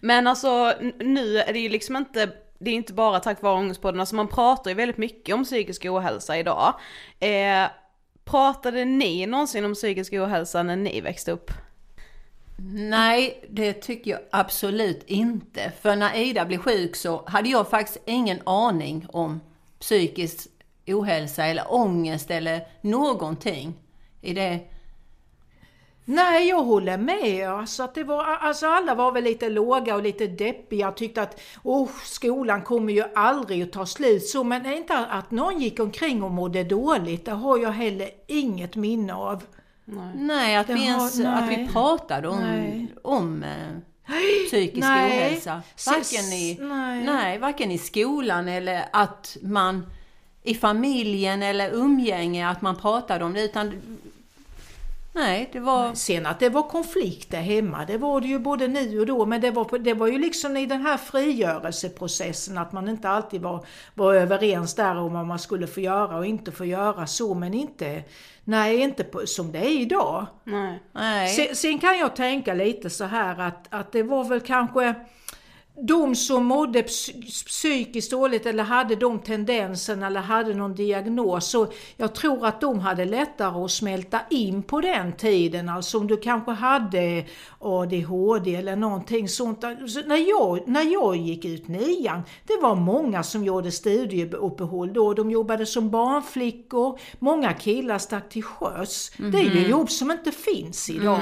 Men 0.00 0.26
alltså 0.26 0.72
nu 0.98 1.38
är 1.38 1.52
det 1.52 1.58
ju 1.58 1.68
liksom 1.68 1.96
inte, 1.96 2.28
det 2.58 2.70
är 2.70 2.74
inte 2.74 2.92
bara 2.92 3.20
tack 3.20 3.42
vare 3.42 3.54
Ångestpodden, 3.54 4.00
alltså 4.00 4.14
man 4.14 4.28
pratar 4.28 4.70
ju 4.70 4.74
väldigt 4.74 4.98
mycket 4.98 5.34
om 5.34 5.44
psykisk 5.44 5.84
ohälsa 5.84 6.38
idag. 6.38 6.74
Eh, 7.20 7.68
pratade 8.24 8.84
ni 8.84 9.26
någonsin 9.26 9.64
om 9.64 9.74
psykisk 9.74 10.12
ohälsa 10.12 10.62
när 10.62 10.76
ni 10.76 11.00
växte 11.00 11.32
upp? 11.32 11.50
Nej, 12.56 13.44
det 13.50 13.72
tycker 13.72 14.10
jag 14.10 14.20
absolut 14.30 15.02
inte. 15.06 15.72
För 15.82 15.96
när 15.96 16.16
Ida 16.16 16.44
blev 16.44 16.58
sjuk 16.58 16.96
så 16.96 17.22
hade 17.26 17.48
jag 17.48 17.70
faktiskt 17.70 17.98
ingen 18.06 18.38
aning 18.46 19.06
om 19.08 19.40
psykisk 19.80 20.48
ohälsa 20.86 21.46
eller 21.46 21.74
ångest 21.74 22.30
eller 22.30 22.66
någonting 22.80 23.74
i 24.20 24.34
det. 24.34 24.60
Nej, 26.04 26.48
jag 26.48 26.62
håller 26.62 26.98
med. 26.98 27.50
Alltså, 27.50 27.82
att 27.82 27.94
det 27.94 28.04
var, 28.04 28.24
alltså 28.24 28.66
alla 28.66 28.94
var 28.94 29.12
väl 29.12 29.24
lite 29.24 29.48
låga 29.48 29.94
och 29.94 30.02
lite 30.02 30.26
deppiga. 30.26 30.88
och 30.88 30.96
tyckte 30.96 31.22
att 31.22 31.40
oh, 31.62 31.90
skolan 32.04 32.62
kommer 32.62 32.92
ju 32.92 33.04
aldrig 33.14 33.62
att 33.62 33.72
ta 33.72 33.86
slut 33.86 34.26
så. 34.26 34.44
Men 34.44 34.66
inte 34.66 34.98
att 34.98 35.30
någon 35.30 35.60
gick 35.60 35.80
omkring 35.80 36.22
och 36.22 36.30
mådde 36.30 36.64
dåligt, 36.64 37.24
det 37.24 37.32
har 37.32 37.58
jag 37.58 37.72
heller 37.72 38.10
inget 38.26 38.76
minne 38.76 39.14
av. 39.14 39.42
Nej, 40.14 40.56
att, 40.56 40.66
Det 40.66 40.74
vi, 40.74 40.86
har- 40.86 40.98
ens, 40.98 41.20
att 41.20 41.48
vi 41.48 41.56
nej. 41.56 41.68
pratade 41.72 42.28
om, 42.28 42.40
Nej. 42.40 42.88
om 43.02 43.42
eh, 43.42 44.14
psykisk 44.46 44.86
Nej. 44.86 45.10
ohälsa. 45.18 45.62
Varken 45.86 46.24
i, 46.32 46.58
Nej. 46.60 47.04
nej, 47.04 47.38
varken 47.38 47.70
i 47.70 47.78
skolan 47.78 48.48
eller 48.48 48.84
att 48.92 49.36
man 49.42 49.86
i 50.42 50.54
familjen 50.54 51.42
eller 51.42 51.70
umgänge, 51.70 52.48
att 52.48 52.62
man 52.62 52.76
pratade 52.76 53.24
om 53.24 53.32
det. 53.32 53.42
Utan, 53.44 53.72
nej, 55.12 55.48
det 55.52 55.60
var... 55.60 55.94
Sen 55.94 56.26
att 56.26 56.40
det 56.40 56.48
var 56.48 56.62
konflikter 56.62 57.40
hemma, 57.40 57.84
det 57.84 57.98
var 57.98 58.20
det 58.20 58.26
ju 58.28 58.38
både 58.38 58.68
nu 58.68 59.00
och 59.00 59.06
då, 59.06 59.26
men 59.26 59.40
det 59.40 59.50
var, 59.50 59.78
det 59.78 59.94
var 59.94 60.06
ju 60.06 60.18
liksom 60.18 60.56
i 60.56 60.66
den 60.66 60.80
här 60.82 60.96
frigörelseprocessen 60.96 62.58
att 62.58 62.72
man 62.72 62.88
inte 62.88 63.08
alltid 63.08 63.40
var, 63.42 63.66
var 63.94 64.14
överens 64.14 64.74
där 64.74 64.96
om 64.96 65.12
vad 65.12 65.26
man 65.26 65.38
skulle 65.38 65.66
få 65.66 65.80
göra 65.80 66.16
och 66.16 66.26
inte 66.26 66.52
få 66.52 66.64
göra 66.64 67.06
så, 67.06 67.34
men 67.34 67.54
inte, 67.54 68.02
nej 68.44 68.80
inte 68.80 69.04
på, 69.04 69.26
som 69.26 69.52
det 69.52 69.58
är 69.58 69.80
idag. 69.80 70.26
Nej. 70.44 70.82
Nej. 70.92 71.28
Sen, 71.28 71.56
sen 71.56 71.78
kan 71.78 71.98
jag 71.98 72.16
tänka 72.16 72.54
lite 72.54 72.90
så 72.90 73.04
här 73.04 73.40
att, 73.40 73.66
att 73.74 73.92
det 73.92 74.02
var 74.02 74.24
väl 74.24 74.40
kanske 74.40 74.94
de 75.82 76.14
som 76.14 76.44
mådde 76.44 76.82
psy- 76.82 77.44
psykiskt 77.46 78.10
dåligt 78.10 78.46
eller 78.46 78.64
hade 78.64 78.96
de 78.96 79.18
tendenserna 79.18 80.06
eller 80.06 80.20
hade 80.20 80.54
någon 80.54 80.74
diagnos. 80.74 81.46
Så 81.46 81.66
jag 81.96 82.14
tror 82.14 82.46
att 82.46 82.60
de 82.60 82.78
hade 82.80 83.04
lättare 83.04 83.64
att 83.64 83.70
smälta 83.70 84.20
in 84.30 84.62
på 84.62 84.80
den 84.80 85.12
tiden. 85.12 85.68
Alltså 85.68 85.98
om 85.98 86.06
du 86.06 86.16
kanske 86.16 86.50
hade 86.52 87.24
ADHD 87.58 88.54
eller 88.54 88.76
någonting 88.76 89.28
sånt. 89.28 89.60
Så 89.60 90.00
när, 90.06 90.28
jag, 90.28 90.68
när 90.68 90.92
jag 90.92 91.16
gick 91.16 91.44
ut 91.44 91.68
nian, 91.68 92.22
det 92.46 92.58
var 92.62 92.74
många 92.74 93.22
som 93.22 93.44
gjorde 93.44 93.70
studieuppehåll 93.70 94.92
då. 94.92 95.14
De 95.14 95.30
jobbade 95.30 95.66
som 95.66 95.90
barnflickor, 95.90 96.98
många 97.18 97.52
killar 97.52 97.98
stack 97.98 98.28
till 98.28 98.42
sjöss. 98.42 99.12
Det 99.18 99.38
är 99.38 99.42
ju 99.50 99.68
jobb 99.68 99.90
som 99.90 100.10
inte 100.10 100.30
finns 100.32 100.90
idag. 100.90 101.20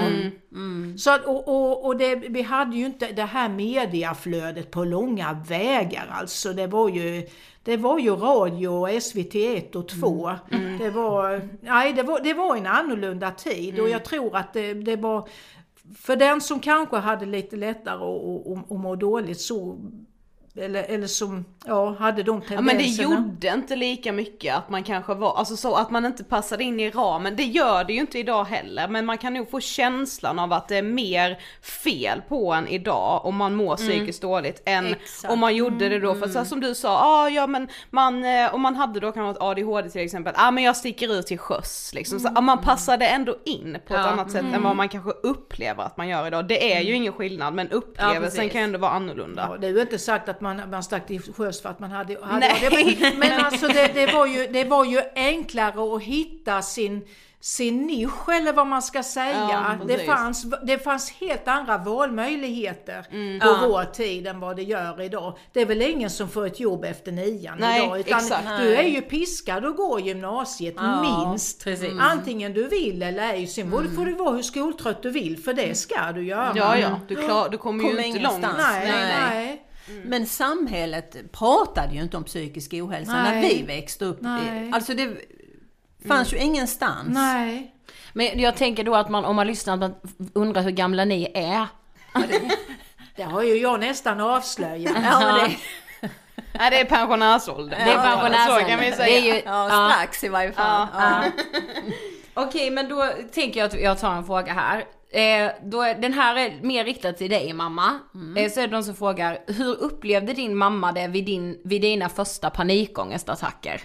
Så 0.97 1.11
att, 1.11 1.25
och, 1.25 1.49
och, 1.49 1.85
och 1.85 1.97
det, 1.97 2.15
vi 2.17 2.43
hade 2.43 2.77
ju 2.77 2.87
inte 2.87 3.13
det 3.13 3.23
här 3.23 3.49
mediaflödet 3.49 4.71
på 4.71 4.85
långa 4.85 5.45
vägar 5.49 6.07
alltså. 6.11 6.53
Det 6.53 6.67
var 6.67 6.89
ju, 6.89 7.27
det 7.63 7.77
var 7.77 7.99
ju 7.99 8.11
radio 8.17 8.69
och 8.69 9.03
SVT 9.03 9.35
1 9.35 9.77
och 9.77 9.89
2. 9.89 10.31
Det, 10.79 10.91
var, 10.91 11.49
nej, 11.61 11.93
det, 11.93 12.03
var, 12.03 12.21
det 12.21 12.35
var 12.35 12.57
en 12.57 12.67
annorlunda 12.67 13.31
tid. 13.31 13.81
Och 13.81 13.89
jag 13.89 14.05
tror 14.05 14.37
att 14.37 14.53
det, 14.53 14.75
det 14.75 14.97
var 14.97 15.29
för 15.99 16.17
den 16.17 16.41
som 16.41 16.61
kanske 16.61 16.97
hade 16.97 17.27
lite 17.27 17.57
lättare 17.57 18.03
att 18.65 18.71
må 18.71 18.97
dåligt 18.97 19.41
så 19.41 19.79
eller, 20.57 20.83
eller 20.83 21.07
som 21.07 21.45
ja, 21.67 21.97
hade 21.99 22.23
de 22.23 22.41
tendenserna. 22.41 22.57
Ja 22.57 22.63
men 22.63 22.77
det 22.79 23.03
gjorde 23.03 23.49
inte 23.49 23.77
lika 23.77 24.13
mycket 24.13 24.57
att 24.57 24.71
man 24.71 24.83
kanske 24.85 25.15
var, 25.15 25.37
alltså 25.37 25.57
så 25.57 25.75
att 25.75 25.91
man 25.91 26.05
inte 26.05 26.25
passade 26.25 26.65
in 26.65 26.81
i 26.81 26.91
ramen. 26.91 27.37
Det 27.37 27.43
gör 27.45 27.85
det 27.85 27.93
ju 27.93 28.01
inte 28.01 28.19
idag 28.19 28.45
heller 28.45 28.89
men 28.89 29.07
man 29.07 29.19
kan 29.19 29.35
nog 29.35 29.51
få 29.51 29.61
känslan 29.61 30.39
av 30.39 30.53
att 30.53 30.69
det 30.69 30.77
är 30.77 30.83
mer 30.83 31.39
fel 31.63 32.23
på 32.29 32.53
en 32.53 32.69
idag 32.69 33.21
om 33.25 33.37
man 33.37 33.55
mår 33.55 33.77
psykiskt 33.77 34.23
dåligt 34.23 34.63
än 34.65 34.87
Exakt. 34.87 35.33
om 35.33 35.39
man 35.39 35.57
gjorde 35.57 35.89
det 35.89 35.99
då. 35.99 36.15
För 36.15 36.29
så 36.29 36.39
här, 36.39 36.45
som 36.45 36.61
du 36.61 36.75
sa, 36.75 36.99
ah, 36.99 37.29
ja 37.29 37.47
men 37.47 37.69
man, 37.91 38.25
eh, 38.25 38.55
om 38.55 38.61
man 38.61 38.77
hade 38.77 39.01
då 39.01 39.13
kanske 39.13 39.31
ett 39.31 39.43
ADHD 39.43 39.91
till 39.91 40.01
exempel, 40.01 40.35
ja 40.37 40.49
ah, 40.49 40.51
men 40.51 40.65
jag 40.65 40.77
sticker 40.77 41.13
ut 41.19 41.27
till 41.27 41.39
sjöss 41.39 41.91
liksom. 41.95 42.21
Så, 42.21 42.29
ah, 42.35 42.41
man 42.41 42.59
passade 42.59 43.07
ändå 43.07 43.37
in 43.45 43.79
på 43.87 43.95
ett 43.95 44.01
Ja. 44.01 44.07
annat 44.07 44.31
sätt 44.31 44.45
än 44.55 44.63
vad 44.63 44.77
man 44.77 44.89
kanske 44.89 45.11
upplever 45.11 45.83
att 45.83 45.97
man 45.97 46.09
gör 46.09 46.27
idag. 46.27 46.49
Det 46.49 46.73
är 46.75 46.81
ju 46.81 46.95
ingen 46.95 47.13
skillnad 47.13 47.55
men 47.55 47.71
upplevelsen 47.71 48.23
precis. 48.23 48.53
kan 48.53 48.61
ju 48.61 48.65
ändå 48.65 48.79
vara 48.79 48.91
annorlunda. 48.91 49.49
Ja, 49.51 49.57
det 49.57 49.67
är 49.67 49.71
ju 49.71 49.81
inte 49.81 49.99
sagt 49.99 50.29
att 50.29 50.42
man, 50.43 50.63
man 50.71 50.83
stack 50.83 51.07
till 51.07 51.23
sjöss 51.23 51.63
för 51.63 51.69
att 51.69 51.79
man 51.81 51.91
hade... 51.91 52.17
hade 52.23 52.39
Nej. 52.71 52.99
det, 53.01 53.13
men 53.19 53.45
alltså 53.45 53.69
det, 53.69 53.91
det, 53.95 54.07
var 54.13 54.27
ju, 54.27 54.47
det 54.47 54.65
var 54.65 54.85
ju 54.85 55.01
enklare 55.15 55.97
att 55.97 56.03
hitta 56.03 56.63
sin, 56.63 57.05
sin 57.41 57.83
nisch 57.87 58.29
eller 58.29 58.53
vad 58.53 58.67
man 58.67 58.83
ska 58.83 59.03
säga. 59.03 59.49
Ja, 59.81 59.87
det, 59.87 59.99
fanns, 59.99 60.47
det 60.63 60.79
fanns 60.79 61.11
helt 61.11 61.49
andra 61.49 61.79
valmöjligheter 61.79 63.07
Mm. 63.13 63.41
på 63.41 63.69
vår 63.69 63.85
tid 63.85 64.27
än 64.27 64.41
vad 64.41 64.57
det 64.57 64.63
gör 64.63 65.01
idag. 65.01 65.39
Det 65.53 65.61
är 65.61 65.67
väl 65.67 65.83
ingen 65.83 66.11
som 66.11 66.29
får 66.29 66.47
ett 66.47 66.61
jobb 66.61 66.85
efter 66.85 67.13
nian 67.13 67.57
Nej, 67.59 67.85
idag. 67.85 68.01
Utan 68.01 68.19
exakt. 68.19 68.45
du 68.61 68.75
är 68.77 68.83
ju 68.83 69.01
piskad 69.03 69.65
att 69.65 69.77
gå 69.77 70.01
gymnasiet 70.01 70.75
minst. 71.03 71.65
precis. 71.65 71.93
Antingen 72.01 72.53
du 72.53 72.69
vill 72.69 73.03
eller 73.03 73.33
ej. 73.33 73.47
Sen 73.47 73.71
får 73.71 73.83
får 73.97 74.07
du 74.07 74.13
vara 74.13 74.35
hur 74.35 74.43
skoltrött 74.43 75.03
du 75.03 75.11
vill 75.11 75.39
för 75.43 75.53
det 75.53 75.75
ska 75.75 76.13
du 76.15 76.25
göra. 76.25 76.53
Ja 76.57 76.79
ja, 76.79 77.01
du, 77.09 77.15
klar, 77.17 77.49
du 77.49 77.59
kommer 77.59 77.85
ju 77.85 77.91
Kommer 77.91 78.03
inte 78.03 78.21
långt. 78.21 78.35
ingenstans. 78.39 78.67
Nej, 78.73 78.93
Nej, 79.31 79.63
nej. 79.89 80.03
Men 80.05 80.27
samhället 80.27 81.33
pratade 81.33 81.95
ju 81.95 82.03
inte 82.03 82.17
om 82.17 82.25
psykisk 82.25 82.73
ohälsa 82.73 83.13
när 83.13 83.35
Nej. 83.35 83.57
vi 83.57 83.63
växte 83.63 84.05
upp. 84.05 84.19
Nej. 84.21 84.71
Alltså 84.75 84.95
det 84.95 85.17
fanns 86.09 86.33
ju 86.33 86.39
ingenstans. 86.39 87.09
nej. 87.09 87.75
Men 88.13 88.41
jag 88.41 88.57
tänker 88.57 88.85
då 88.85 88.95
att 88.95 89.11
man, 89.11 89.25
om 89.25 89.37
man 89.37 89.47
lyssnar, 89.47 89.77
man 89.77 89.95
undrar 90.33 90.63
hur 90.63 90.71
gamla 90.71 91.05
ni 91.05 91.31
är. 91.35 91.67
Det 93.17 93.23
har 93.23 93.43
ju 93.43 93.55
jag 93.55 93.81
nästan 93.81 94.21
avslöjat. 94.21 94.97
Ja, 95.03 95.49
det, 96.01 96.09
Nej 96.55 96.71
det 96.71 96.81
är 96.81 96.85
pensionärsåldern. 96.85 97.79
Det 97.85 97.93
är 97.93 97.97
Ja, 97.97 98.03
pensionärsåldern. 98.03 98.65
Så 98.65 98.69
kan 98.71 98.81
vi 98.81 98.93
säga. 98.93 99.05
Det 99.07 99.19
är 99.19 99.35
ju, 99.35 99.43
ja, 99.45 99.69
ja. 99.69 99.91
strax 99.91 100.25
i 100.25 100.29
varje 100.29 100.53
fall. 100.53 100.87
Ja. 100.95 101.25
Okej, 102.35 102.71
men 102.71 102.89
då 102.89 103.13
tänker 103.33 103.61
jag 103.61 103.67
att 103.67 103.81
jag 103.81 103.99
tar 103.99 104.15
en 104.15 104.25
fråga 104.25 104.53
här. 104.53 104.85
Eh, 105.13 105.51
då 105.65 105.83
är, 105.83 105.95
den 105.95 106.13
här 106.13 106.37
är 106.37 106.63
mer 106.63 106.85
riktad 106.85 107.13
till 107.13 107.31
dig 107.31 107.53
mamma. 107.53 107.99
Eh, 108.37 108.51
så 108.51 108.61
är 108.61 108.67
det 108.67 108.73
någon 108.73 108.85
som 108.85 108.95
frågar, 108.97 109.39
hur 109.47 109.77
upplevde 109.81 110.33
din 110.33 110.57
mamma 110.57 110.93
det 110.93 111.09
vid, 111.09 111.25
din, 111.25 111.61
vid 111.65 111.83
dina 111.83 112.09
första 112.09 112.51
panikångestattacker? 112.51 113.83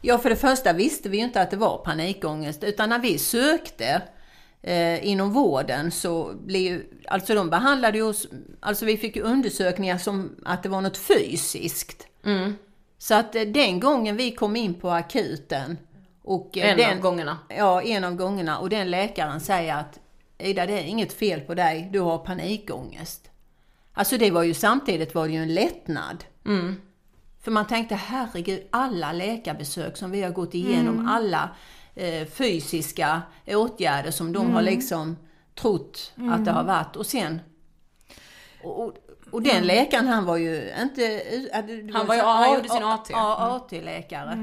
Ja, 0.00 0.18
för 0.18 0.30
det 0.30 0.36
första 0.36 0.72
visste 0.72 1.08
vi 1.08 1.16
ju 1.16 1.24
inte 1.24 1.40
att 1.40 1.50
det 1.50 1.56
var 1.56 1.78
panikångest, 1.78 2.64
utan 2.64 2.88
när 2.88 2.98
vi 2.98 3.18
sökte 3.18 4.02
eh, 4.62 5.06
inom 5.06 5.32
vården 5.32 5.90
så 5.90 6.32
blev 6.34 6.82
alltså 7.08 7.34
de 7.34 7.50
behandlade 7.50 8.02
oss, 8.02 8.28
alltså 8.60 8.84
vi 8.84 8.96
fick 8.96 9.16
undersökningar 9.16 9.98
som 9.98 10.36
att 10.44 10.62
det 10.62 10.68
var 10.68 10.80
något 10.80 10.96
fysiskt. 10.96 12.06
Så 12.98 13.14
att 13.14 13.34
eh, 13.34 13.42
den 13.42 13.80
gången 13.80 14.16
vi 14.16 14.30
kom 14.30 14.56
in 14.56 14.74
på 14.74 14.90
akuten 14.90 15.78
och 16.24 16.58
eh, 16.58 16.70
En 16.70 16.76
den, 16.78 16.96
av 16.96 17.02
gångerna. 17.02 17.38
Ja, 17.48 17.82
en 17.82 18.04
av 18.04 18.14
gångerna 18.14 18.58
och 18.58 18.68
den 18.68 18.90
läkaren 18.90 19.40
säger 19.40 19.76
att 19.76 20.00
Ida, 20.38 20.66
det 20.66 20.72
är 20.80 20.84
inget 20.84 21.12
fel 21.12 21.40
på 21.40 21.54
dig, 21.54 21.88
du 21.92 22.00
har 22.00 22.18
panikångest. 22.18 23.30
Alltså 23.92 24.18
det 24.18 24.30
var 24.30 24.42
ju 24.42 24.54
samtidigt 24.54 25.14
var 25.14 25.26
det 25.26 25.32
ju 25.34 25.42
en 25.42 25.54
lättnad. 25.54 26.24
För 27.42 27.50
man 27.50 27.66
tänkte 27.66 27.94
herregud, 27.94 28.66
alla 28.70 29.12
läkarbesök 29.12 29.96
som 29.96 30.10
vi 30.10 30.22
har 30.22 30.30
gått 30.30 30.54
igenom, 30.54 31.08
alla 31.08 31.50
eh, 31.94 32.26
fysiska 32.26 33.22
åtgärder 33.46 34.10
som 34.10 34.32
de 34.32 34.50
har 34.54 34.62
liksom 34.62 35.16
trott 35.54 36.12
att 36.30 36.44
det 36.44 36.50
har 36.50 36.64
varit. 36.64 36.96
Och 36.96 37.06
sen... 37.06 37.40
Och, 38.62 38.84
och, 38.84 38.92
och 39.30 39.42
den 39.42 39.64
läkaren 39.66 40.08
han 40.08 40.24
var 40.24 40.36
ju 40.36 40.72
inte... 40.82 41.22
Han 41.92 42.06
var 42.06 42.14
ju- 42.14 42.20
han 42.22 42.54
gjorde 42.54 42.68
sin 42.68 42.82
AT. 42.82 43.10
AT-läkare. 43.56 44.34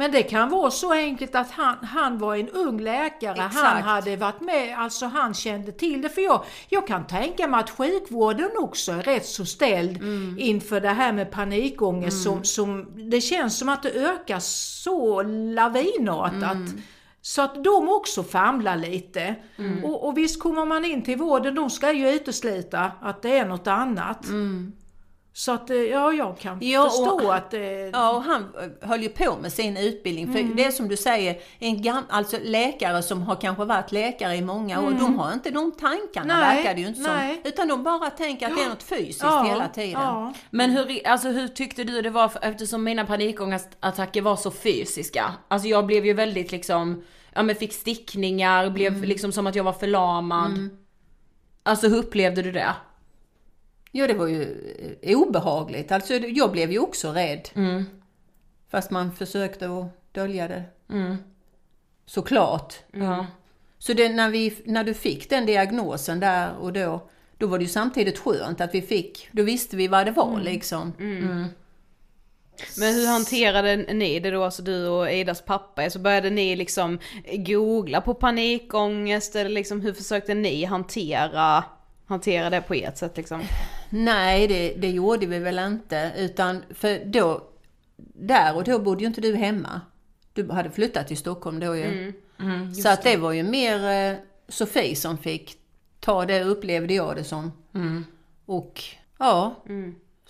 Men 0.00 0.12
det 0.12 0.22
kan 0.22 0.50
vara 0.50 0.70
så 0.70 0.92
enkelt 0.92 1.34
att 1.34 1.50
han, 1.50 1.76
han 1.82 2.18
var 2.18 2.36
en 2.36 2.48
ung 2.48 2.80
läkare, 2.80 3.38
han 3.38 3.46
Exakt. 3.46 3.84
hade 3.84 4.16
varit 4.16 4.40
med, 4.40 4.78
alltså 4.78 5.06
han 5.06 5.34
kände 5.34 5.72
till 5.72 6.02
det. 6.02 6.08
För 6.08 6.20
jag, 6.20 6.44
jag 6.68 6.86
kan 6.86 7.06
tänka 7.06 7.48
mig 7.48 7.60
att 7.60 7.70
sjukvården 7.70 8.50
också 8.58 8.92
är 8.92 9.02
rätt 9.02 9.26
så 9.26 9.44
ställd 9.44 10.02
inför 10.38 10.80
det 10.80 10.88
här 10.88 11.12
med 11.12 11.30
panikångest 11.30 12.22
som, 12.22 12.44
som, 12.44 12.86
det 13.10 13.20
känns 13.20 13.58
som 13.58 13.68
att 13.68 13.82
det 13.82 13.90
ökar 13.90 14.38
så 14.38 15.22
lavinartat. 15.22 16.74
Så 17.22 17.42
att 17.42 17.64
de 17.64 17.88
också 17.88 18.22
famlar 18.22 18.76
lite. 18.76 19.34
Och, 19.84 20.06
och 20.08 20.18
visst 20.18 20.40
kommer 20.40 20.64
man 20.64 20.84
in 20.84 21.02
till 21.02 21.18
vården, 21.18 21.54
de 21.54 21.70
ska 21.70 21.92
ju 21.92 22.10
utesluta 22.10 22.92
att 23.00 23.22
det 23.22 23.38
är 23.38 23.46
något 23.46 23.66
annat. 23.66 24.26
Så 25.32 25.52
att, 25.52 25.70
eh, 25.70 25.76
ja, 25.76 26.12
jag 26.12 26.38
kan 26.38 26.58
Ja, 26.60 26.84
och- 26.84 26.90
förstå 26.90 27.30
att 27.30 27.54
eh, 27.54 27.60
Ja, 27.62 28.10
och 28.16 28.22
han 28.22 28.42
eh, 28.82 28.88
höll 28.88 29.02
ju 29.02 29.08
på 29.08 29.36
med 29.42 29.52
sin 29.52 29.76
utbildning. 29.76 30.32
För 30.32 30.56
det 30.56 30.64
är 30.64 30.70
som 30.70 30.88
du 30.88 30.96
säger, 30.96 31.38
en 31.58 31.82
gam, 31.82 32.04
alltså 32.08 32.36
läkare 32.42 33.02
som 33.02 33.22
har 33.22 33.36
kanske 33.36 33.64
varit 33.64 33.92
läkare 33.92 34.34
i 34.36 34.42
många 34.42 34.80
år, 34.80 34.90
de 34.90 35.18
har 35.18 35.32
inte 35.32 35.50
de 35.50 35.72
tankarna 35.72 36.40
Nej, 36.40 36.56
verkar 36.56 36.74
det 36.74 36.80
ju 36.80 36.86
inte 36.86 37.00
nej. 37.00 37.34
som. 37.42 37.48
Utan 37.52 37.68
de 37.68 37.82
bara 37.84 38.10
tänker 38.10 38.46
att 38.46 38.56
det 38.56 38.62
är 38.62 38.68
något 38.68 38.82
fysiskt 38.82 39.22
ja, 39.22 39.42
hela 39.42 39.68
tiden. 39.68 39.90
Ja. 39.90 40.32
Men 40.50 40.70
hur, 40.70 41.06
alltså 41.06 41.28
hur 41.28 41.48
tyckte 41.48 41.84
du 41.84 42.02
det 42.02 42.10
var, 42.10 42.28
för, 42.28 42.40
eftersom 42.44 42.84
mina 42.84 43.06
panikångestattacker 43.06 44.22
var 44.22 44.36
så 44.36 44.50
fysiska? 44.50 45.32
Alltså 45.48 45.68
jag 45.68 45.86
blev 45.86 46.06
ju 46.06 46.12
väldigt 46.12 46.52
liksom, 46.52 47.02
ja 47.34 47.42
men 47.42 47.56
fick 47.56 47.72
stickningar, 47.72 48.70
blev 48.70 49.04
liksom 49.04 49.32
som 49.32 49.46
att 49.46 49.54
jag 49.54 49.64
var 49.64 49.72
förlamad. 49.72 50.70
Alltså 51.62 51.88
hur 51.88 51.96
upplevde 51.98 52.42
du 52.42 52.52
det? 52.52 52.74
Ja, 53.92 54.06
det 54.06 54.14
var 54.14 54.26
ju 54.26 54.42
eh, 55.02 55.18
obehagligt. 55.18 55.92
Alltså 55.92 56.14
jag 56.14 56.52
blev 56.52 56.72
ju 56.72 56.78
också 56.78 57.12
rädd. 57.12 57.48
Fast 58.70 58.90
man 58.90 59.12
försökte 59.12 59.66
att 59.66 60.12
dölja 60.12 60.48
det. 60.48 60.62
Såklart. 62.06 62.74
Ja. 62.92 63.26
Så 63.78 63.92
det, 63.92 64.08
när, 64.08 64.30
vi, 64.30 64.56
när 64.64 64.84
du 64.84 64.94
fick 64.94 65.30
den 65.30 65.46
diagnosen 65.46 66.20
där 66.20 66.56
och 66.60 66.72
då, 66.72 67.08
då 67.38 67.46
var 67.46 67.58
det 67.58 67.64
ju 67.64 67.70
samtidigt 67.70 68.18
skönt 68.18 68.60
att 68.60 68.74
vi 68.74 68.82
fick, 68.82 69.28
då 69.32 69.42
visste 69.42 69.76
vi 69.76 69.88
vad 69.88 70.06
det 70.06 70.12
var 70.12 70.40
liksom. 70.40 70.92
Men 72.78 72.94
hur 72.94 73.06
hanterade 73.06 73.76
ni 73.76 74.20
det 74.20 74.30
då, 74.30 74.44
alltså 74.44 74.62
du 74.62 74.86
och 74.86 75.12
Idas 75.12 75.42
pappa? 75.42 75.90
Så 75.90 75.98
började 75.98 76.30
ni 76.30 76.56
liksom 76.56 76.98
googla 77.32 78.00
på 78.00 78.14
panikångest 78.14 79.36
eller 79.36 79.50
liksom 79.50 79.80
hur 79.80 79.92
försökte 79.92 80.34
ni 80.34 80.64
hantera, 80.64 81.64
hantera 82.06 82.50
det 82.50 82.60
på 82.60 82.74
ert 82.74 82.96
sätt 82.96 83.16
liksom? 83.16 83.42
Nej, 83.90 84.48
det, 84.48 84.74
det 84.76 84.90
gjorde 84.90 85.26
vi 85.26 85.38
väl 85.38 85.58
inte. 85.58 86.12
Utan 86.16 86.62
för 86.74 87.04
då, 87.04 87.48
där 88.14 88.56
och 88.56 88.64
då 88.64 88.78
bodde 88.78 89.00
ju 89.00 89.06
inte 89.06 89.20
du 89.20 89.36
hemma. 89.36 89.80
Du 90.32 90.50
hade 90.50 90.70
flyttat 90.70 91.08
till 91.08 91.16
Stockholm 91.16 91.60
då 91.60 91.76
ju. 91.76 92.12
så 92.82 92.88
att 92.88 93.02
det 93.02 93.16
var 93.16 93.32
ju 93.32 93.42
mer 93.42 94.10
eh, 94.10 94.16
Sofie 94.48 94.96
som 94.96 95.18
fick 95.18 95.56
ta 96.00 96.26
det, 96.26 96.42
upplevde 96.44 96.94
jag 96.94 97.16
det 97.16 97.24
som. 97.24 97.52
Och 98.46 98.82
ja. 99.18 99.64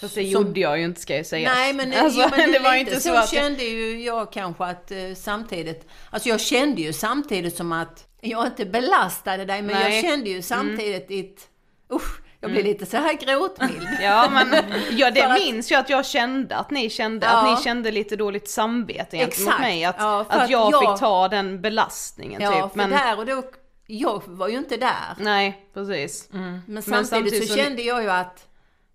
Fast 0.01 0.15
det 0.15 0.21
Som- 0.23 0.31
gjorde 0.31 0.61
jag 0.61 0.79
ju 0.79 0.85
inte 0.85 1.01
ska 1.01 1.17
jag 1.17 1.27
säga. 1.27 1.53
Nej 1.55 1.73
men, 1.73 1.93
alltså, 1.93 2.21
jo, 2.21 2.29
men 2.37 2.53
det 2.53 2.59
var 2.59 2.75
inte 2.75 2.95
så, 2.95 3.01
så 3.01 3.17
att 3.17 3.31
kände 3.31 3.65
ju 3.65 4.03
jag 4.05 4.33
kanske 4.33 4.65
att 4.65 4.91
eh, 4.91 4.99
samtidigt, 5.17 5.87
alltså 6.11 6.29
jag 6.29 6.41
kände 6.41 6.83
ju 6.83 6.93
samtidigt 6.93 7.57
som 7.57 7.73
att 7.73 8.07
jag 8.21 8.47
inte 8.47 8.65
belastade 8.67 9.45
dig 9.45 9.63
men 9.63 9.77
Nej. 9.77 9.95
jag 9.95 10.05
kände 10.05 10.31
ju 10.31 10.43
samtidigt 10.43 11.11
ett, 11.11 11.49
usch, 11.93 12.21
jag 12.41 12.51
blev 12.51 12.65
lite 12.65 12.87
så 12.87 12.97
här 12.97 13.13
gråtmild. 13.13 13.89
Ja 14.03 14.29
men 14.33 14.55
ja, 14.91 15.11
det 15.11 15.23
att- 15.27 15.39
minns 15.39 15.71
jag 15.71 15.81
att 15.81 15.91
jag 15.91 16.07
kände 16.07 16.57
att 16.57 16.71
ni 16.71 16.91
kände, 16.91 17.27
Ja. 17.27 17.33
att 17.53 17.59
ni 17.59 17.65
kände 17.65 17.91
lite 17.91 18.17
dåligt 18.17 18.49
samvete 18.51 19.17
gentemot 19.17 19.29
Exakt. 19.49 19.61
mig. 19.61 19.85
Att, 19.85 19.97
Ja, 19.99 20.21
att 20.21 20.31
att 20.43 20.51
jag, 20.51 20.73
jag- 20.73 20.81
fick 20.93 21.01
ta 21.01 21.29
den 21.29 21.61
belastningen 21.61 22.43
Ja, 22.43 22.53
typ. 22.63 22.71
för 22.71 22.77
Men 22.77 22.91
där 22.91 23.19
och 23.19 23.27
då, 23.27 23.43
jag 23.87 24.23
var 24.27 24.49
ju 24.49 24.59
inte 24.59 24.77
där. 24.77 25.15
nej, 25.19 25.67
precis. 25.75 26.29
Men 26.67 26.83
samtidigt, 26.83 27.09
samtidigt 27.09 27.49
så, 27.49 27.55
så- 27.55 27.59
kände 27.63 27.83
jag 27.83 28.03
ju 28.03 28.11
att, 28.11 28.47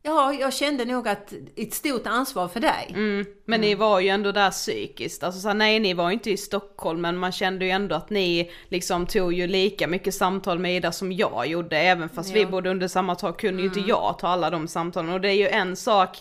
ja, 0.06 0.34
jag 0.34 0.54
kände 0.54 0.86
nog 0.86 1.08
att 1.08 1.34
ett 1.56 1.74
stort 1.74 2.08
ansvar 2.08 2.48
för 2.48 2.60
dig. 2.60 2.88
Mm, 2.90 3.26
men 3.46 3.62
ni 3.62 3.76
var 3.76 4.00
ju 4.00 4.10
ändå 4.10 4.32
där 4.32 4.52
psykiskt, 4.52 5.24
alltså 5.24 5.42
så 5.42 5.48
här, 5.48 5.56
nej 5.56 5.80
ni 5.80 5.94
var 5.94 6.08
ju 6.10 6.14
inte 6.14 6.32
i 6.32 6.38
Stockholm 6.38 7.02
men 7.02 7.18
man 7.18 7.32
kände 7.32 7.66
ju 7.66 7.72
ändå 7.72 7.96
att 7.96 8.10
ni 8.10 8.52
liksom 8.70 9.06
tog 9.06 9.34
ju 9.34 9.48
lika 9.48 9.88
mycket 9.88 10.14
samtal 10.16 10.60
med 10.60 10.76
Ida 10.76 10.92
som 10.92 11.12
jag 11.12 11.48
gjorde, 11.48 11.78
även 11.78 12.10
fast 12.10 12.32
vi 12.32 12.46
bodde 12.46 12.70
under 12.70 12.88
samma 12.88 13.16
tak 13.16 13.40
kunde 13.42 13.62
ju 13.62 13.68
inte 13.68 13.80
jag 13.80 14.16
ta 14.20 14.28
alla 14.28 14.50
de 14.50 14.68
samtalen 14.68 15.14
och 15.14 15.22
det 15.22 15.30
är 15.30 15.34
ju 15.38 15.48
en 15.48 15.76
sak 15.76 16.18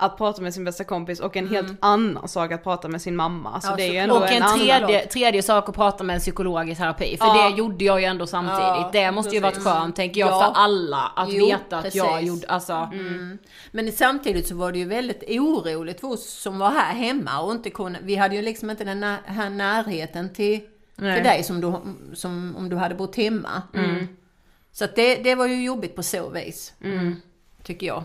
att 0.00 0.16
prata 0.18 0.42
med 0.42 0.54
sin 0.54 0.64
bästa 0.64 0.84
kompis 0.84 1.20
och 1.20 1.36
en 1.36 1.48
helt 1.48 1.72
annan 1.80 2.28
sak 2.28 2.52
att 2.52 2.64
prata 2.64 2.88
med 2.88 3.02
sin 3.02 3.16
mamma. 3.16 3.50
Alltså 3.50 3.70
Ja, 3.70 3.76
det 3.76 3.82
är 3.88 3.92
ju 3.92 3.98
ändå 3.98 4.14
Och 4.16 4.32
en 4.32 4.42
annan 4.42 4.58
tredje, 4.58 5.06
tredje 5.06 5.42
sak 5.42 5.68
att 5.68 5.74
prata 5.74 6.04
med 6.04 6.14
en 6.14 6.20
psykolog 6.20 6.70
i 6.70 6.74
terapi, 6.74 7.16
för 7.16 7.26
Ja. 7.26 7.48
det 7.50 7.56
gjorde 7.56 7.84
jag 7.84 8.00
ju 8.00 8.06
ändå 8.06 8.26
samtidigt. 8.26 8.60
Ja, 8.60 8.90
det 8.92 9.10
måste 9.12 9.34
ju 9.34 9.40
varit 9.40 9.54
precis. 9.54 9.72
skönt 9.72 9.96
tänker 9.96 10.20
jag 10.20 10.28
Ja. 10.28 10.38
för 10.54 10.60
alla 10.60 11.12
att 11.16 11.32
Jo, 11.32 11.46
veta 11.46 11.78
att 11.78 11.94
jag 11.94 12.08
precis. 12.08 12.28
gjorde, 12.28 12.46
alltså. 12.48 12.88
Men 13.70 13.92
samtidigt 13.92 14.48
så 14.48 14.54
var 14.54 14.72
det 14.72 14.78
ju 14.78 14.84
väldigt 14.84 15.22
oroligt 15.28 16.00
för 16.00 16.08
oss 16.08 16.28
som 16.30 16.58
var 16.58 16.70
här 16.70 16.94
hemma 16.94 17.40
och 17.40 17.52
inte 17.52 17.70
kunde, 17.70 17.98
vi 18.02 18.16
hade 18.16 18.36
ju 18.36 18.42
liksom 18.42 18.70
inte 18.70 18.84
den 18.84 19.02
här 19.24 19.50
närheten 19.50 20.32
till, 20.32 20.60
till 20.96 21.24
dig 21.24 21.44
som, 21.44 21.60
du, 21.60 21.74
som 22.16 22.56
om 22.56 22.68
du 22.68 22.76
hade 22.76 22.94
bott 22.94 23.16
hemma. 23.16 23.62
Så 24.72 24.84
att 24.84 24.96
det, 24.96 25.16
det 25.16 25.34
var 25.34 25.46
ju 25.46 25.64
jobbigt 25.64 25.96
på 25.96 26.02
så 26.02 26.28
vis. 26.30 26.74
Tycker 27.62 27.86
jag. 27.86 28.04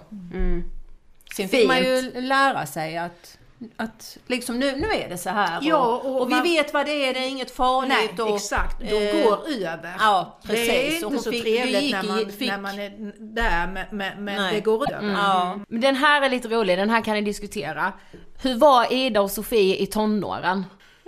Sen 1.36 1.50
fick 1.50 1.68
man 1.68 1.78
ju 1.84 2.22
lära 2.22 2.66
sig 2.66 2.98
att, 2.98 3.38
att 3.78 4.18
liksom 4.28 4.60
nu, 4.60 4.72
nu 4.76 4.88
är 4.88 5.10
det 5.10 5.18
så 5.18 5.30
här 5.30 5.58
och, 5.58 5.64
Ja, 5.64 5.86
och, 6.04 6.22
och 6.22 6.30
vi 6.30 6.34
man- 6.34 6.44
vet 6.44 6.74
vad 6.74 6.86
det 6.86 6.92
är, 7.10 7.14
det 7.14 7.20
är 7.20 7.28
inget 7.30 7.52
farligt. 7.52 8.12
Nej, 8.18 8.26
och, 8.30 8.36
exakt. 8.36 8.80
De 8.80 8.86
eh, 9.10 9.24
går 9.24 9.40
över. 9.48 9.94
ja, 10.00 10.40
Det 10.44 10.52
är 10.54 10.56
precis. 10.56 10.88
Och 10.88 10.94
inte 10.94 11.06
hon 11.06 11.20
så 11.24 11.32
fick- 11.32 11.44
trevligt 11.44 11.92
när, 11.92 12.04
i- 12.04 12.08
man, 12.08 12.32
fick- 12.32 12.50
när 12.50 12.58
man 12.60 12.80
är 12.80 12.92
där, 13.20 13.88
men, 13.92 14.24
men, 14.24 14.54
det 14.54 14.60
går 14.60 14.94
över. 14.94 15.12
Ja. 15.14 15.60
Men 15.68 15.82
den 15.82 15.96
här 15.96 16.22
är 16.22 16.30
lite 16.30 16.48
rolig, 16.48 16.78
den 16.78 16.90
här 16.90 17.02
kan 17.02 17.14
ni 17.14 17.22
diskutera. 17.22 17.94
Hur 18.42 18.56
var 18.56 18.94
Ida 18.94 19.22
och 19.22 19.32
Sofie 19.32 19.76
i 19.78 19.86
tonåren? 19.86 20.66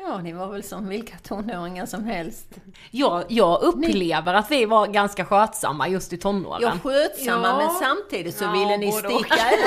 Ja, 0.08 0.18
ni 0.22 0.34
var 0.34 0.48
väl 0.48 0.64
som 0.64 0.88
vilka 0.88 1.18
tonåringar 1.18 1.86
som 1.86 2.04
helst. 2.06 2.48
Jag, 2.92 3.24
jag 3.28 3.62
upplever 3.62 4.34
att 4.34 4.52
vi 4.52 4.66
var 4.66 4.88
ganska 4.88 5.26
skötsamma 5.26 5.88
just 5.88 6.14
i 6.14 6.18
tonåren. 6.18 6.62
Jag 6.62 6.82
skötsamma 6.84 7.48
Ja. 7.48 7.58
men 7.58 7.70
samtidigt 7.70 8.36
så 8.36 8.44
Ja, 8.44 8.52
ville 8.52 8.78
ni 8.78 8.92
sticka 8.92 9.16
ut. 9.52 9.66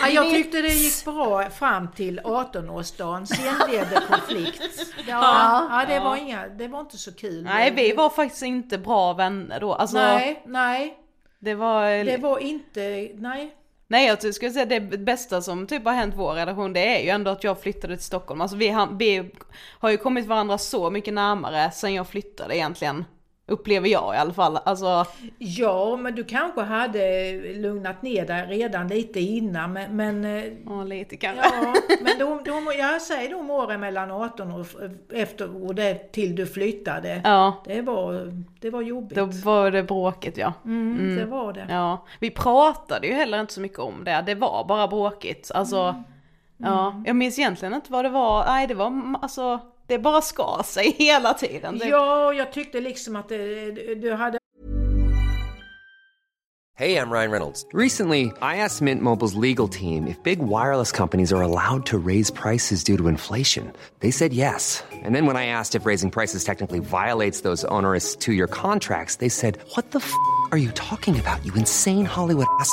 Ja, 0.00 0.08
jag 0.08 0.30
tyckte 0.30 0.60
det 0.62 0.68
gick 0.68 1.04
bra 1.04 1.50
fram 1.50 1.88
till 1.88 2.20
18-årsdagen, 2.20 3.24
sen 3.26 3.54
blev 3.68 3.90
det 3.90 4.02
konflikt. 4.08 4.62
Ja, 5.08 5.66
ja, 5.70 5.84
det, 5.88 6.00
Var 6.00 6.16
inga, 6.16 6.48
det 6.48 6.68
var 6.68 6.80
inte 6.80 6.98
så 6.98 7.12
kul. 7.12 7.44
Nej, 7.44 7.70
vi 7.76 7.92
var 7.92 8.08
faktiskt 8.10 8.42
inte 8.42 8.78
bra 8.78 9.12
vänner 9.12 9.60
då. 9.60 9.74
Alltså, 9.74 9.96
Nej, 9.96 10.42
nej, 10.46 10.98
det 11.38 11.54
var... 11.54 12.04
det 12.04 12.16
var 12.16 12.38
inte, 12.38 13.08
nej. 13.14 13.54
Nej 13.90 14.08
alltså, 14.10 14.26
jag 14.26 14.34
skulle 14.34 14.50
säga 14.50 14.66
det 14.66 14.80
bästa 14.80 15.42
som 15.42 15.66
typ 15.66 15.84
har 15.84 15.92
hänt 15.92 16.14
vår 16.16 16.32
relation 16.32 16.72
det 16.72 16.96
är 16.98 17.02
ju 17.02 17.08
ändå 17.08 17.30
att 17.30 17.44
jag 17.44 17.60
flyttade 17.60 17.96
till 17.96 18.04
Stockholm. 18.06 18.40
Alltså 18.40 18.56
vi, 18.56 18.68
har- 18.68 18.88
vi 18.98 19.30
har 19.78 19.90
ju 19.90 19.96
kommit 19.96 20.26
varandra 20.26 20.58
så 20.58 20.90
mycket 20.90 21.14
närmare 21.14 21.70
sen 21.70 21.94
jag 21.94 22.08
flyttade 22.08 22.56
egentligen. 22.56 23.04
Upplever 23.50 23.88
jag 23.88 24.14
i 24.14 24.18
alla 24.18 24.32
fall. 24.32 24.58
Alltså, 24.64 25.04
Ja, 25.38 25.96
men 25.96 26.14
du 26.14 26.24
kanske 26.24 26.60
hade 26.60 27.32
lugnat 27.54 28.02
ner 28.02 28.26
dig 28.26 28.46
redan 28.48 28.88
lite 28.88 29.20
innan, 29.20 29.72
men, 29.72 29.96
men 29.96 30.24
ja 30.66 30.82
lite 30.84 31.16
kanske. 31.16 31.44
Ja, 31.62 31.74
men 32.02 32.18
de, 32.18 32.44
de, 32.44 32.72
jag 32.78 33.02
säger 33.02 33.30
de 33.30 33.50
åren 33.50 33.80
mellan 33.80 34.10
18 34.10 34.50
och 34.52 34.66
efter 35.12 35.64
och 35.66 35.74
det 35.74 36.12
till 36.12 36.36
du 36.36 36.46
flyttade. 36.46 37.20
Ja, 37.24 37.62
Det 37.64 37.82
var, 37.82 38.32
det 38.60 38.70
var 38.70 38.82
jobbigt. 38.82 39.18
då 39.18 39.24
var 39.24 39.70
det 39.70 39.82
bråkigt 39.82 40.36
ja. 40.36 40.52
mm, 40.64 41.16
Det 41.16 41.24
var 41.24 41.52
det. 41.52 41.66
Ja, 41.68 42.04
vi 42.20 42.30
pratade 42.30 43.06
ju 43.06 43.12
heller 43.14 43.40
inte 43.40 43.52
så 43.52 43.60
mycket 43.60 43.78
om 43.78 44.04
det, 44.04 44.22
det 44.26 44.34
var 44.34 44.64
bara 44.64 44.88
bråkigt. 44.88 45.50
Alltså, 45.54 45.94
ja, 46.56 47.02
jag 47.06 47.16
minns 47.16 47.38
egentligen 47.38 47.74
inte 47.74 47.92
vad 47.92 48.04
det 48.04 48.08
var, 48.08 48.44
nej 48.46 48.66
det 48.66 48.74
var 48.74 49.14
alltså, 49.22 49.58
det 49.90 49.98
bara 49.98 50.22
skar 50.22 50.62
sig 50.62 50.90
hela 50.98 51.34
tiden. 51.34 51.78
Det, 51.78 51.88
Ja, 51.88 52.32
jag 52.32 52.52
tyckte 52.52 52.80
liksom 52.80 53.16
att 53.16 53.28
det, 53.28 53.94
du 53.94 54.12
hade 54.12 54.38
Hey, 56.80 56.96
I'm 56.96 57.10
Ryan 57.10 57.30
Reynolds. 57.30 57.66
Recently, 57.74 58.32
I 58.40 58.56
asked 58.56 58.80
Mint 58.80 59.02
Mobile's 59.02 59.34
legal 59.34 59.68
team 59.68 60.06
if 60.06 60.16
big 60.22 60.38
wireless 60.38 60.90
companies 60.90 61.30
are 61.30 61.42
allowed 61.42 61.84
to 61.86 61.98
raise 61.98 62.30
prices 62.30 62.82
due 62.82 62.96
to 62.96 63.06
inflation. 63.06 63.70
They 63.98 64.10
said 64.10 64.32
yes. 64.32 64.82
And 64.90 65.14
then 65.14 65.26
when 65.26 65.36
I 65.36 65.44
asked 65.44 65.74
if 65.74 65.84
raising 65.84 66.10
prices 66.10 66.42
technically 66.42 66.78
violates 66.78 67.42
those 67.42 67.66
onerous 67.66 68.16
two 68.16 68.32
year 68.32 68.46
contracts, 68.46 69.16
they 69.16 69.28
said, 69.28 69.58
What 69.74 69.90
the 69.90 69.98
f 69.98 70.10
are 70.52 70.58
you 70.58 70.70
talking 70.70 71.20
about, 71.20 71.44
you 71.44 71.52
insane 71.52 72.06
Hollywood 72.06 72.46
ass? 72.60 72.72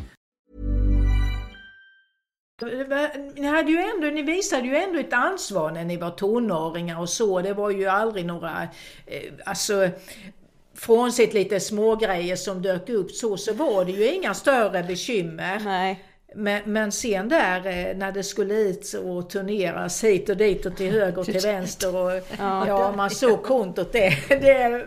Ni, 3.35 3.47
hade 3.47 3.71
ju 3.71 3.77
ändå, 3.77 4.07
ni 4.07 4.21
visade 4.21 4.67
ju 4.67 4.75
ändå 4.75 4.99
ett 4.99 5.13
ansvar 5.13 5.71
när 5.71 5.83
ni 5.83 5.97
var 5.97 6.09
tonåringar 6.09 6.99
och 6.99 7.09
så. 7.09 7.41
Det 7.41 7.53
var 7.53 7.69
ju 7.69 7.87
aldrig 7.87 8.25
några, 8.25 8.67
eh, 9.05 9.33
alltså 9.45 9.89
frånsett 10.75 11.33
lite 11.33 11.59
smågrejer 11.59 12.35
som 12.35 12.61
dök 12.61 12.89
upp 12.89 13.11
så, 13.11 13.37
så 13.37 13.53
var 13.53 13.85
det 13.85 13.91
ju 13.91 14.13
inga 14.13 14.33
större 14.33 14.83
bekymmer. 14.83 15.59
Nej. 15.59 16.05
Men, 16.35 16.61
men 16.65 16.91
sen 16.91 17.29
där 17.29 17.57
eh, 17.57 17.97
när 17.97 18.11
det 18.11 18.23
skulle 18.23 18.53
ut 18.53 18.93
och 18.93 19.29
turneras 19.29 20.03
hit 20.03 20.29
och 20.29 20.37
dit 20.37 20.65
och 20.65 20.77
till 20.77 20.91
höger 20.91 21.19
och 21.19 21.25
till 21.25 21.41
vänster 21.41 21.95
och 21.95 22.11
ja, 22.39 22.93
man 22.97 23.09
såg 23.09 23.43
kontot 23.43 23.91
det, 23.91 24.17
det, 24.29 24.85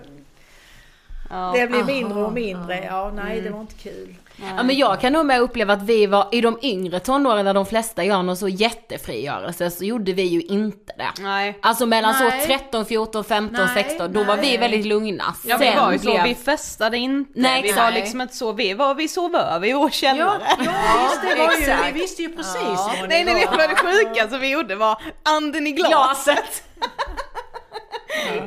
det 1.54 1.66
blev 1.66 1.86
mindre 1.86 2.24
och 2.24 2.32
mindre. 2.32 2.84
Ja, 2.84 3.12
nej 3.14 3.40
det 3.40 3.50
var 3.50 3.60
inte 3.60 3.74
kul. 3.74 4.14
Ja 4.56 4.62
men 4.62 4.76
jag 4.76 5.00
kan 5.00 5.12
nog 5.12 5.26
med 5.26 5.40
uppleva 5.40 5.72
att 5.72 5.82
vi 5.82 6.06
var, 6.06 6.28
i 6.32 6.40
de 6.40 6.58
yngre 6.62 7.00
tonåren 7.00 7.44
där 7.44 7.54
de 7.54 7.66
flesta 7.66 8.04
gör 8.04 8.22
någon 8.22 8.36
så 8.36 8.48
jättefrigörelse 8.48 9.70
så 9.70 9.84
gjorde 9.84 10.12
vi 10.12 10.22
ju 10.22 10.40
inte 10.42 10.92
det. 10.98 11.22
Nej. 11.22 11.58
Alltså 11.62 11.86
mellan 11.86 12.14
Nej. 12.20 12.40
så 12.40 12.46
13, 12.46 12.86
14, 12.86 13.24
15, 13.24 13.66
Nej, 13.74 13.84
16, 13.84 14.12
då 14.12 14.24
var 14.24 14.36
vi 14.36 14.42
nej. 14.42 14.58
väldigt 14.58 14.86
lugna. 14.86 15.34
Ja 15.44 15.56
vi 15.56 15.66
Sen 15.66 15.76
var 15.84 15.92
ju 15.92 15.98
så, 15.98 16.04
blev- 16.04 16.22
vi 16.24 16.34
festade 16.34 16.98
inte, 16.98 17.30
Nej, 17.34 17.62
vi 17.62 17.68
var 17.72 17.82
exakt. 17.82 17.94
liksom 17.94 18.20
inte 18.20 18.36
så, 18.36 18.52
vi, 18.52 18.74
var, 18.74 18.94
vi 18.94 19.08
sov 19.08 19.36
över 19.36 19.68
i 19.68 19.72
vår 19.72 19.84
Ja, 19.86 19.90
källare. 19.90 20.40
ja 20.58 20.72
visst, 21.08 21.22
det 21.22 21.34
var 21.68 21.76
ju, 21.86 21.92
vi 21.92 22.00
visste 22.00 22.22
ju 22.22 22.36
precis 22.36 22.54
Ja. 22.64 22.92
vad 23.00 23.08
Nej 23.08 23.24
ni 23.24 23.32
nej, 23.34 23.44
var. 23.44 23.52
det 23.52 23.58
var 23.58 23.68
det 23.68 23.76
sjukaste 24.04 24.38
vi 24.38 24.50
gjorde 24.50 24.74
var 24.76 25.02
anden 25.22 25.66
i 25.66 25.70
glaset. 25.72 26.62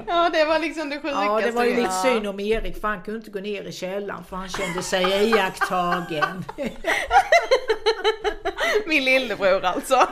Ja 0.07 0.29
det 0.33 0.45
var 0.45 0.59
liksom 0.59 0.89
det 0.89 0.95
sjukaste. 0.95 1.25
Ja, 1.25 1.41
det 1.41 1.51
var 1.51 1.63
ju 1.63 1.75
lite 1.75 1.91
synd 1.91 2.27
om 2.27 2.39
Erik 2.39 2.81
för 2.81 2.87
han 2.87 3.01
kunde 3.01 3.17
inte 3.19 3.31
gå 3.31 3.39
ner 3.39 3.63
i 3.63 3.71
källaren 3.71 4.23
för 4.29 4.35
han 4.35 4.49
kände 4.49 4.83
sig 4.83 5.03
iakttagen. 5.29 6.45
Min 8.87 9.05
lillebror 9.05 9.65
alltså. 9.65 10.07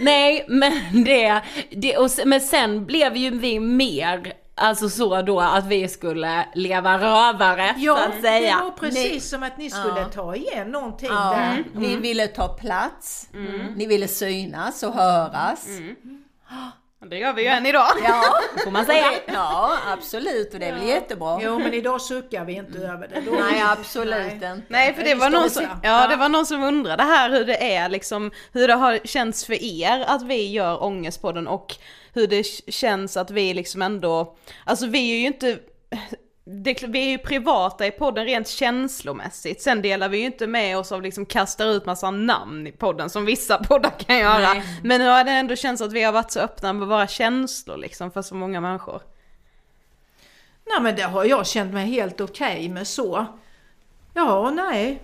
Nej 0.00 0.44
men 0.48 1.04
det, 1.04 1.40
det 1.70 1.96
och, 1.96 2.10
men 2.24 2.40
sen 2.40 2.86
blev 2.86 3.16
ju 3.16 3.30
vi 3.38 3.60
mer, 3.60 4.32
alltså 4.54 4.88
så 4.88 5.22
då 5.22 5.40
att 5.40 5.66
vi 5.66 5.88
skulle 5.88 6.46
leva 6.54 6.98
rövare 6.98 7.74
så 7.74 7.80
Ja, 7.84 8.04
att 8.06 8.16
det 8.16 8.22
säga. 8.22 8.60
var 8.64 8.70
precis 8.70 9.28
som 9.28 9.42
att 9.42 9.58
ni 9.58 9.70
skulle 9.70 10.04
ta 10.14 10.34
igen 10.34 10.70
någonting 10.70 11.08
Ja, 11.12 11.30
där. 11.36 11.64
Ni 11.80 11.96
ville 11.96 12.26
ta 12.26 12.48
plats, 12.48 13.28
ni 13.76 13.86
ville 13.86 14.08
synas 14.08 14.82
och 14.82 14.92
höras. 14.94 15.66
Det 17.06 17.18
gör 17.18 17.32
vi 17.32 17.42
ju 17.42 17.48
än 17.48 17.66
idag. 17.66 17.88
Ja, 18.04 18.22
Får 18.64 18.70
man 18.70 18.86
säga. 18.86 19.12
ja, 19.26 19.78
absolut 19.86 20.54
och 20.54 20.60
det 20.60 20.66
är 20.66 20.72
väl 20.72 20.88
jättebra. 20.88 21.38
Jo, 21.42 21.58
men 21.58 21.74
idag 21.74 22.00
suckar 22.00 22.44
vi 22.44 22.52
inte 22.52 22.78
över 22.78 23.08
det. 23.08 23.20
Då, 23.20 23.32
Nej, 23.32 23.62
absolut 23.62 24.32
inte. 24.32 24.60
Nej 24.68 24.94
för 24.94 25.02
det 25.02 25.14
var, 25.14 25.30
någon 25.30 25.50
som, 25.50 25.66
ja, 25.82 26.06
det 26.06 26.16
var 26.16 26.28
någon 26.28 26.46
som 26.46 26.62
undrade 26.62 27.02
här 27.02 27.30
hur 27.30 27.44
det 27.44 27.74
är 27.74 27.88
liksom, 27.88 28.30
hur 28.52 28.68
det 28.68 28.74
har 28.74 28.98
känts 29.04 29.46
för 29.46 29.62
er 29.62 30.04
att 30.08 30.22
vi 30.22 30.50
gör 30.50 30.82
Ångestpodden 30.82 31.48
och 31.48 31.74
hur 32.14 32.26
det 32.26 32.42
känns 32.72 33.16
att 33.16 33.30
vi 33.30 33.54
liksom 33.54 33.82
ändå, 33.82 34.36
alltså 34.64 34.86
vi 34.86 35.12
är 35.12 35.16
ju 35.16 35.26
inte, 35.26 35.58
det, 36.50 36.82
vi 36.82 36.98
är 36.98 37.10
ju 37.10 37.18
privata 37.18 37.86
i 37.86 37.90
podden 37.90 38.24
rent 38.24 38.48
känslomässigt, 38.48 39.62
sen 39.62 39.82
delar 39.82 40.08
vi 40.08 40.18
ju 40.18 40.24
inte 40.24 40.46
med 40.46 40.78
oss 40.78 40.92
av 40.92 41.02
liksom 41.02 41.26
kastar 41.26 41.66
ut 41.66 41.86
massa 41.86 42.10
namn 42.10 42.66
i 42.66 42.72
podden 42.72 43.10
som 43.10 43.24
vissa 43.24 43.58
poddar 43.64 43.90
kan 43.90 44.18
göra. 44.18 44.54
Nej. 44.54 44.62
Men 44.82 45.00
nu 45.00 45.06
har 45.06 45.24
det 45.24 45.30
ändå 45.30 45.56
känts 45.56 45.82
att 45.82 45.92
vi 45.92 46.02
har 46.02 46.12
varit 46.12 46.30
så 46.30 46.40
öppna 46.40 46.72
med 46.72 46.88
våra 46.88 47.06
känslor 47.06 47.76
liksom 47.76 48.10
för 48.10 48.22
så 48.22 48.34
många 48.34 48.60
människor. 48.60 49.02
Nej 50.66 50.82
men 50.82 50.96
det 50.96 51.02
har 51.02 51.24
jag 51.24 51.46
känt 51.46 51.72
mig 51.72 51.86
helt 51.86 52.20
okej 52.20 52.68
med 52.68 52.86
så. 52.86 53.26
Ja, 54.14 54.50
nej. 54.50 55.02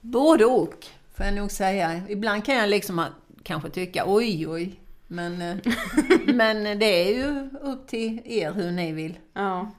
Både 0.00 0.44
och, 0.44 0.86
får 1.14 1.26
jag 1.26 1.34
nog 1.34 1.50
säga. 1.50 2.02
Ibland 2.08 2.44
kan 2.44 2.54
jag 2.54 2.68
liksom 2.68 3.04
kanske 3.42 3.70
tycka 3.70 4.04
oj, 4.06 4.48
oj. 4.48 4.80
Men, 5.06 5.42
eh, 5.42 5.56
men 6.26 6.78
det 6.78 6.86
är 6.86 7.14
ju 7.14 7.48
upp 7.62 7.86
till 7.86 8.22
er 8.24 8.52
hur 8.52 8.70
ni 8.70 8.92
vill. 8.92 9.18
Ja. 9.32 9.70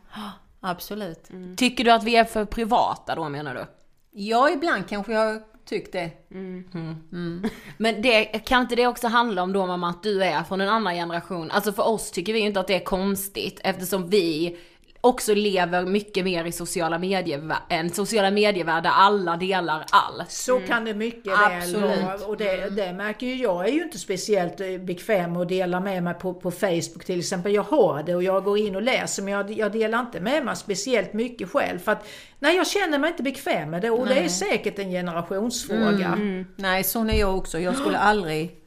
Absolut. 0.65 1.29
Tycker 1.57 1.83
du 1.83 1.91
att 1.91 2.03
vi 2.03 2.15
är 2.15 2.23
för 2.23 2.45
privata 2.45 3.15
då 3.15 3.29
menar 3.29 3.55
du? 3.55 3.65
Ja, 4.11 4.49
ibland 4.49 4.87
kanske 4.89 5.13
jag 5.13 5.41
tyckt 5.65 5.91
det. 5.91 6.11
Men 7.77 8.01
det, 8.01 8.25
kan 8.25 8.61
inte 8.61 8.75
det 8.75 8.87
också 8.87 9.07
handla 9.07 9.43
om 9.43 9.53
då 9.53 9.65
mamma 9.65 9.89
att 9.89 10.03
du 10.03 10.23
är 10.23 10.43
från 10.43 10.61
en 10.61 10.69
annan 10.69 10.93
generation? 10.93 11.51
Alltså 11.51 11.73
för 11.73 11.87
oss 11.87 12.11
tycker 12.11 12.33
vi 12.33 12.39
ju 12.39 12.45
inte 12.45 12.59
att 12.59 12.67
det 12.67 12.75
är 12.75 12.83
konstigt 12.83 13.59
eftersom 13.63 14.09
vi 14.09 14.57
också 15.05 15.33
lever 15.33 15.85
mycket 15.85 16.25
mer 16.25 16.45
i 16.45 16.51
sociala 16.51 16.99
medier, 16.99 17.55
en 17.69 17.89
sociala 17.89 18.31
medievärld 18.31 18.83
där 18.83 18.91
alla 18.93 19.37
delar 19.37 19.85
allt. 19.91 20.31
Så 20.31 20.59
kan 20.59 20.85
det 20.85 20.93
mycket 20.93 21.33
Absolut. 21.37 21.89
väl 21.89 22.03
vara. 22.03 22.15
Och 22.15 22.37
det, 22.37 22.69
det 22.69 22.93
märker 22.93 23.27
ju 23.27 23.35
jag. 23.35 23.67
är 23.67 23.71
ju 23.71 23.83
inte 23.83 23.99
speciellt 23.99 24.61
eh, 24.61 24.77
bekväm 24.77 25.37
att 25.37 25.49
dela 25.49 25.79
med 25.79 26.03
mig 26.03 26.13
på, 26.13 26.33
på 26.33 26.51
Facebook 26.51 27.05
till 27.05 27.19
exempel. 27.19 27.53
Jag 27.53 27.63
har 27.63 28.03
det 28.03 28.15
och 28.15 28.23
jag 28.23 28.43
går 28.43 28.57
in 28.57 28.75
och 28.75 28.81
läser 28.81 29.23
men 29.23 29.33
jag, 29.33 29.51
jag 29.51 29.71
delar 29.71 29.99
inte 29.99 30.19
med 30.19 30.45
mig 30.45 30.55
speciellt 30.55 31.13
mycket 31.13 31.49
själv. 31.49 31.79
För 31.79 31.91
att 31.91 32.07
nej, 32.39 32.55
jag 32.55 32.67
känner 32.67 32.99
mig 32.99 33.09
inte 33.09 33.23
bekväm 33.23 33.69
med 33.69 33.81
det 33.81 33.89
och 33.89 34.07
det 34.07 34.19
är 34.19 34.29
säkert 34.29 34.79
en 34.79 34.89
generationsfråga. 34.89 36.17
Nej, 36.55 36.83
sån 36.83 37.09
är 37.09 37.19
jag 37.19 37.37
också. 37.37 37.59
Jag 37.59 37.75
skulle 37.75 37.97
aldrig 37.99 38.64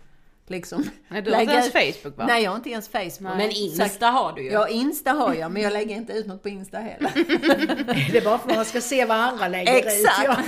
liksom... 0.50 0.90
Nej, 1.08 1.22
du 1.22 1.34
har 1.34 1.40
inte 1.40 1.52
ens 1.54 1.72
Facebook 1.72 2.18
va? 2.18 2.26
Nej, 2.26 2.42
jag 2.42 2.50
har 2.50 2.56
inte 2.56 2.70
ens 2.70 2.88
Facebook. 2.88 3.36
Men 3.36 3.50
Insta 3.50 4.06
har 4.06 4.32
du 4.32 4.42
ju. 4.42 4.50
Ja, 4.50 4.68
Insta 4.68 5.12
har 5.12 5.34
jag, 5.34 5.52
men 5.52 5.62
jag 5.62 5.72
lägger 5.72 5.96
inte 5.96 6.12
ut 6.12 6.26
något 6.26 6.42
på 6.42 6.48
Insta 6.48 6.78
heller. 6.78 7.12
Det 8.12 8.18
är 8.18 8.24
bara 8.24 8.38
för 8.38 8.50
att 8.50 8.56
man 8.56 8.64
ska 8.64 8.80
se 8.80 9.04
vad 9.04 9.16
andra 9.16 9.48
lägger 9.48 9.74
Exakt. 9.76 10.20
ut. 10.20 10.46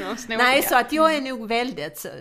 Ja, 0.00 0.16
Ja. 0.28 0.36
Nej, 0.36 0.62
så 0.62 0.76
att 0.76 0.92
jag 0.92 1.14
är 1.14 1.20
nog 1.20 1.48
väldigt... 1.48 2.04
eh, 2.04 2.12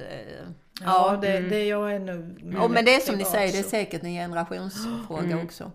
ja 0.82 1.20
det, 1.22 1.40
det 1.40 1.66
jag 1.66 1.94
är 1.94 2.00
nog... 2.00 2.62
Och 2.64 2.72
men 2.72 2.86
det 2.86 2.96
är 2.96 3.00
som 3.00 3.16
ni 3.16 3.26
säger, 3.26 3.52
det 3.52 3.60
är 3.60 3.64
så. 3.64 3.70
säkert 3.70 4.04
en 4.04 4.14
generationsfråga 4.14 5.38
också. 5.44 5.72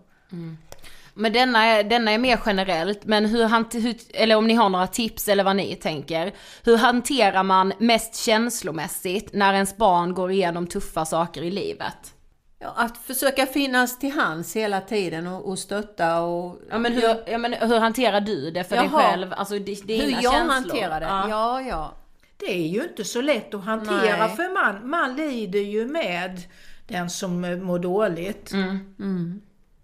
Men 1.17 1.33
denna 1.33 1.63
är, 1.65 1.83
denna 1.83 2.11
är 2.11 2.17
mer 2.17 2.39
generellt, 2.45 3.05
men 3.05 3.25
hur, 3.25 3.79
hur, 3.81 3.95
eller 4.13 4.35
om 4.35 4.47
ni 4.47 4.53
har 4.53 4.69
några 4.69 4.87
tips 4.87 5.27
eller 5.27 5.43
vad 5.43 5.55
ni 5.55 5.75
tänker. 5.75 6.33
Hur 6.63 6.77
hanterar 6.77 7.43
man 7.43 7.73
mest 7.79 8.15
känslomässigt 8.15 9.33
när 9.33 9.53
ens 9.53 9.77
barn 9.77 10.13
går 10.13 10.31
igenom 10.31 10.67
tuffa 10.67 11.05
saker 11.05 11.41
i 11.41 11.51
livet? 11.51 12.13
Ja, 12.59 12.73
att 12.75 12.97
försöka 12.97 13.45
finnas 13.45 13.99
till 13.99 14.11
hands 14.11 14.55
hela 14.55 14.81
tiden 14.81 15.27
och, 15.27 15.49
och 15.49 15.59
stötta 15.59 16.19
och... 16.21 16.59
Ja 16.69 16.77
men, 16.77 16.93
hur, 16.93 17.15
ja, 17.27 17.37
men 17.37 17.53
hur 17.53 17.79
hanterar 17.79 18.21
du 18.21 18.51
det 18.51 18.63
för 18.63 18.75
dig 18.75 18.89
Jaha. 18.91 19.01
själv? 19.01 19.33
Alltså 19.33 19.59
di- 19.59 19.75
dina 19.85 20.03
Hur 20.03 20.11
jag 20.11 20.33
känslor? 20.33 20.53
hanterar 20.53 20.99
det? 20.99 21.05
Ja. 21.05 21.29
Ja, 21.29 21.61
ja. 21.61 21.93
Det 22.37 22.45
är 22.51 22.67
ju 22.67 22.83
inte 22.83 23.03
så 23.05 23.21
lätt 23.21 23.53
att 23.53 23.63
hantera 23.65 24.27
Nej. 24.27 24.35
för 24.35 24.53
man, 24.53 24.89
man 24.89 25.15
lider 25.15 25.59
ju 25.59 25.85
med 25.87 26.41
den 26.87 27.09
som 27.09 27.41
mår 27.63 27.79
dåligt. 27.79 28.51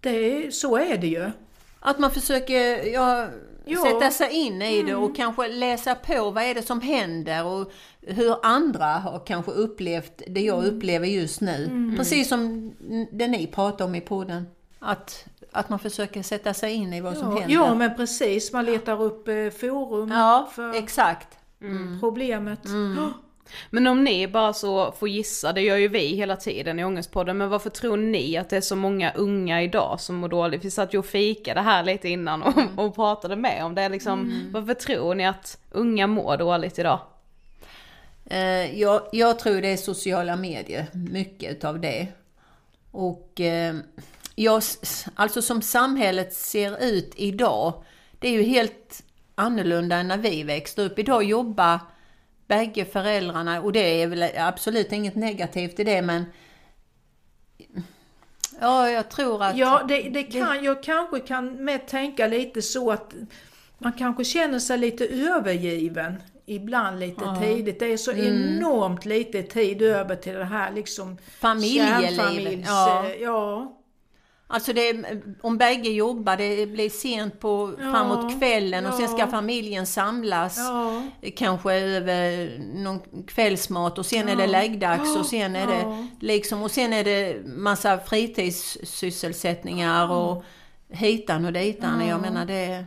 Det 0.04 0.54
så 0.54 0.76
är 0.76 0.98
det 0.98 1.06
ju. 1.06 1.30
Att 1.80 1.98
man 1.98 2.10
försöker 2.10 2.86
ja, 2.92 3.26
Ja. 3.66 3.82
sätta 3.84 4.10
sig 4.10 4.32
in 4.32 4.62
i 4.62 4.82
det 4.82 4.94
och 4.94 5.16
kanske 5.16 5.48
läsa 5.48 5.94
på 5.94 6.30
vad 6.30 6.42
är 6.44 6.54
det 6.54 6.62
som 6.62 6.80
händer 6.80 7.44
och 7.46 7.72
hur 8.00 8.36
andra 8.46 8.84
har 8.84 9.22
kanske 9.26 9.52
upplevt 9.52 10.22
det 10.28 10.40
jag 10.40 10.64
upplever 10.64 11.06
just 11.06 11.40
nu. 11.40 11.94
Precis 11.96 12.28
som 12.28 12.72
det 13.12 13.28
ni 13.28 13.46
pratar 13.46 13.84
om 13.84 13.94
i 13.94 14.00
podden. 14.00 14.46
Att, 14.78 15.24
att 15.52 15.68
man 15.68 15.78
försöker 15.78 16.22
sätta 16.22 16.54
sig 16.54 16.72
in 16.72 16.92
i 16.92 17.00
vad 17.00 17.16
som 17.16 17.30
Ja, 17.30 17.38
händer. 17.40 17.54
ja 17.54 17.74
men 17.74 17.94
precis, 17.96 18.52
man 18.52 18.64
letar 18.64 19.02
upp 19.02 19.28
eh, 19.28 19.34
forum 19.60 20.10
Ja, 20.10 20.48
för 20.54 20.74
exakt. 20.74 21.28
problemet. 22.00 22.60
Men 23.70 23.86
om 23.86 24.04
ni 24.04 24.28
bara 24.28 24.52
så 24.52 24.92
får 24.92 25.08
gissa, 25.08 25.52
det 25.52 25.60
gör 25.60 25.76
ju 25.76 25.88
vi 25.88 26.06
hela 26.06 26.36
tiden 26.36 26.78
i 26.78 26.84
Ångestpodden, 26.84 27.38
men 27.38 27.48
varför 27.48 27.70
tror 27.70 27.96
ni 27.96 28.36
att 28.36 28.50
det 28.50 28.56
är 28.56 28.60
så 28.60 28.76
många 28.76 29.12
unga 29.12 29.62
idag 29.62 30.00
som 30.00 30.16
mår 30.16 30.28
dåligt? 30.28 30.64
Vi 30.64 30.70
satt 30.70 30.94
ju 30.94 30.98
och 30.98 31.06
fikade 31.06 31.60
här 31.60 31.84
lite 31.84 32.08
innan 32.08 32.42
och, 32.42 32.84
och 32.84 32.94
pratade 32.94 33.36
med 33.36 33.64
om 33.64 33.74
det 33.74 33.88
liksom, 33.88 34.50
varför 34.52 34.74
tror 34.74 35.14
ni 35.14 35.26
att 35.26 35.58
unga 35.70 36.06
mår 36.06 36.36
dåligt 36.36 36.78
idag? 36.78 37.00
Eh, 38.26 38.80
jag, 38.80 39.02
jag 39.12 39.38
tror 39.38 39.60
det 39.60 39.68
är 39.68 39.76
sociala 39.76 40.36
medier, 40.36 40.86
mycket 40.92 41.64
av 41.64 41.80
det. 41.80 42.08
Och 42.90 43.40
eh, 43.40 43.74
jag, 44.34 44.62
alltså 45.14 45.42
som 45.42 45.62
samhället 45.62 46.34
ser 46.34 46.84
ut 46.84 47.12
idag, 47.16 47.84
det 48.18 48.28
är 48.28 48.32
ju 48.32 48.42
helt 48.42 49.02
annorlunda 49.34 49.96
än 49.96 50.08
när 50.08 50.18
vi 50.18 50.42
växte 50.42 50.82
upp. 50.82 50.98
Idag 50.98 51.24
jobbar 51.24 51.78
bägge 52.46 52.84
föräldrarna, 52.84 53.60
och 53.60 53.72
det 53.72 54.02
är 54.02 54.06
väl 54.06 54.30
absolut 54.36 54.92
inget 54.92 55.14
negativt 55.14 55.80
i 55.80 55.84
det, 55.84 56.02
men 56.02 56.24
ja, 58.60 58.90
jag 58.90 59.10
tror 59.10 59.42
att... 59.42 59.56
Ja, 59.56 59.84
det, 59.88 60.02
det 60.02 60.22
kan, 60.22 60.64
jag 60.64 60.82
kanske 60.82 61.20
kan 61.20 61.64
med 61.64 61.86
tänka 61.86 62.26
lite 62.26 62.62
så 62.62 62.90
att 62.90 63.14
man 63.78 63.92
kanske 63.92 64.24
känner 64.24 64.58
sig 64.58 64.78
lite 64.78 65.06
övergiven 65.06 66.22
ibland 66.46 67.00
lite 67.00 67.36
tidigt. 67.40 67.80
Det 67.80 67.92
är 67.92 67.96
så 67.96 68.12
enormt 68.12 69.04
lite 69.04 69.42
tid 69.42 69.82
över 69.82 70.16
till 70.16 70.34
det 70.34 70.44
här 70.44 70.72
liksom 70.72 71.18
Familjelivet, 71.38 72.66
ja. 72.66 73.06
ja. 73.20 73.76
Alltså 74.54 74.72
det, 74.72 75.04
om 75.42 75.58
bägge 75.58 75.90
jobbar, 75.90 76.36
det 76.36 76.66
blir 76.66 76.90
sent 76.90 77.40
på 77.40 77.74
framåt 77.78 78.38
kvällen 78.38 78.86
och 78.86 78.94
sen 78.94 79.08
ska 79.08 79.18
ja. 79.18 79.26
familjen 79.26 79.86
samlas. 79.86 80.58
Ja. 80.58 81.02
Kanske 81.36 81.72
över 81.72 82.50
någon 82.74 83.00
kvällsmat 83.26 83.98
och 83.98 84.06
sen 84.06 84.28
är 84.28 84.36
det 84.36 84.46
läggdags 84.46 85.16
och 85.16 85.26
sen 85.26 85.56
är 85.56 85.66
det 85.66 86.08
liksom 86.20 86.62
och 86.62 86.70
sen 86.70 86.92
är 86.92 87.04
det 87.04 87.46
massa 87.46 87.98
fritidssysselsättningar 87.98 90.12
och 90.12 90.44
hitan 90.88 91.44
och 91.44 91.52
ditan. 91.52 92.06
Jag 92.06 92.20
menar 92.20 92.46
det... 92.46 92.84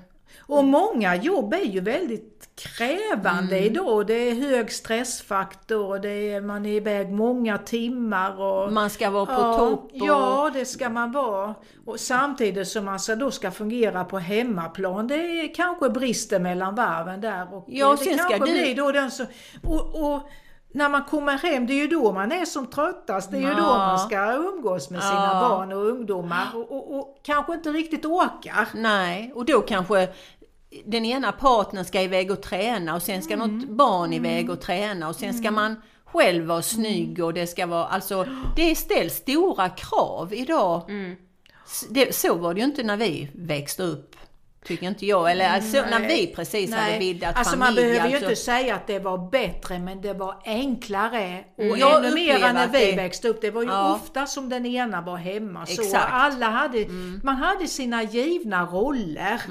Och 0.48 0.64
många 0.64 1.16
jobb 1.16 1.54
är 1.54 1.66
ju 1.66 1.80
väldigt 1.82 2.50
krävande 2.56 3.60
idag. 3.60 4.08
Det 4.08 4.14
är 4.14 4.34
hög 4.36 4.72
stressfaktor 4.72 5.86
och 5.86 6.02
det 6.02 6.10
är, 6.34 6.42
man 6.42 6.66
är 6.66 6.70
iväg 6.74 7.12
många 7.12 7.58
timmar. 7.58 8.42
Och, 8.42 8.74
Man 8.74 8.90
ska 8.90 9.10
vara 9.10 9.26
på 9.26 9.32
ja, 9.32 9.58
topp 9.58 9.84
och- 9.84 9.90
Ja, 9.94 10.52
det 10.54 10.66
ska 10.66 10.90
man 10.90 11.12
vara. 11.12 11.56
Och 11.86 12.00
samtidigt 12.00 12.68
som 12.68 12.86
man 12.86 13.00
ska, 13.00 13.16
då 13.16 13.32
ska 13.32 13.52
fungera 13.52 14.04
på 14.06 14.20
hemmaplan. 14.20 15.08
Det 15.08 15.16
är 15.16 15.56
kanske 15.56 15.90
brister 15.90 16.40
mellan 16.40 16.76
varven 16.76 17.22
där. 17.22 17.54
Och 17.56 17.66
Ja, 17.68 17.92
det 17.92 17.98
sen 17.98 18.18
ska 18.18 18.30
kanske 18.30 18.46
du- 18.52 18.54
blir 18.64 18.76
då 18.76 18.92
den 18.92 19.12
som... 19.12 19.26
Och, 19.64 20.14
och, 20.14 20.22
när 20.72 20.90
man 20.90 21.04
kommer 21.04 21.38
hem, 21.38 21.68
det 21.68 21.74
är 21.74 21.82
ju 21.82 21.88
då 21.88 22.12
man 22.12 22.32
är 22.32 22.46
som 22.46 22.68
tröttast. 22.68 23.32
Det 23.32 23.38
är 23.38 23.42
ju 23.42 23.54
då 23.54 23.62
man 23.62 24.00
ska 24.00 24.34
umgås 24.34 24.90
med 24.90 25.04
sina 25.04 25.26
Ja. 25.34 25.50
barn 25.50 25.72
och 25.72 25.86
ungdomar 25.88 26.46
och, 26.54 26.72
och, 26.72 26.96
och 27.00 27.20
kanske 27.24 27.54
inte 27.54 27.70
riktigt 27.70 28.06
orkar. 28.06 28.68
Nej, 28.74 29.32
och 29.36 29.46
då 29.46 29.62
kanske 29.62 30.08
den 30.86 31.06
ena 31.06 31.32
partnern 31.32 31.86
ska 31.86 32.02
iväg 32.02 32.32
och 32.32 32.42
träna 32.42 32.96
och 32.96 33.02
sen 33.02 33.22
ska 33.22 33.36
något 33.36 33.68
barn 33.70 34.14
iväg 34.14 34.50
och 34.50 34.62
träna 34.62 35.10
och 35.10 35.16
sen 35.16 35.34
ska 35.34 35.52
man 35.52 35.76
själv 36.06 36.46
vara 36.46 36.62
snygg 36.62 37.24
och 37.24 37.34
det 37.34 37.48
ska 37.48 37.66
vara, 37.66 37.86
alltså 37.86 38.26
det 38.56 38.76
ställs 38.76 39.14
stora 39.14 39.70
krav 39.70 40.34
idag. 40.34 40.82
S- 41.66 41.86
Det, 41.90 42.16
så 42.16 42.36
var 42.36 42.54
det 42.54 42.60
ju 42.60 42.66
inte 42.66 42.84
när 42.84 42.98
vi 42.98 43.30
växte 43.36 43.84
upp, 43.84 44.16
tycker 44.66 44.88
inte 44.88 45.06
jag. 45.06 45.32
Eller 45.32 45.50
alltså, 45.50 45.78
när 45.90 46.08
vi 46.08 46.28
precis 46.36 46.74
hade 46.74 47.00
bildat 47.00 47.38
alltså 47.38 47.58
familj. 47.58 47.66
man 47.66 47.76
behöver 47.76 48.08
ju 48.10 48.14
alltså. 48.16 48.30
inte 48.30 48.36
säga 48.42 48.76
att 48.76 48.88
det 48.88 49.00
var 49.00 49.30
bättre, 49.32 49.80
men 49.80 50.02
det 50.02 50.14
var 50.14 50.36
enklare. 50.46 51.44
Och 51.58 51.64
Mm. 51.64 51.80
Jag 51.80 52.06
ännu 52.06 52.16
mer 52.16 52.54
när 52.54 52.68
vi 52.68 52.86
det- 52.92 52.96
växte 52.98 53.28
upp. 53.28 53.42
Det 53.42 53.52
var 53.52 53.62
ju 53.62 53.68
Ja. 53.70 53.96
ofta 53.96 54.26
som 54.28 54.50
den 54.50 54.66
ena 54.66 55.02
var 55.02 55.18
hemma. 55.18 55.66
Så 55.66 55.82
Exakt. 55.82 56.06
Mm. 56.06 56.22
alla 56.22 56.50
hade, 56.50 56.86
man 57.24 57.36
hade 57.36 57.68
sina 57.68 58.04
givna 58.04 58.66
roller. 58.66 59.42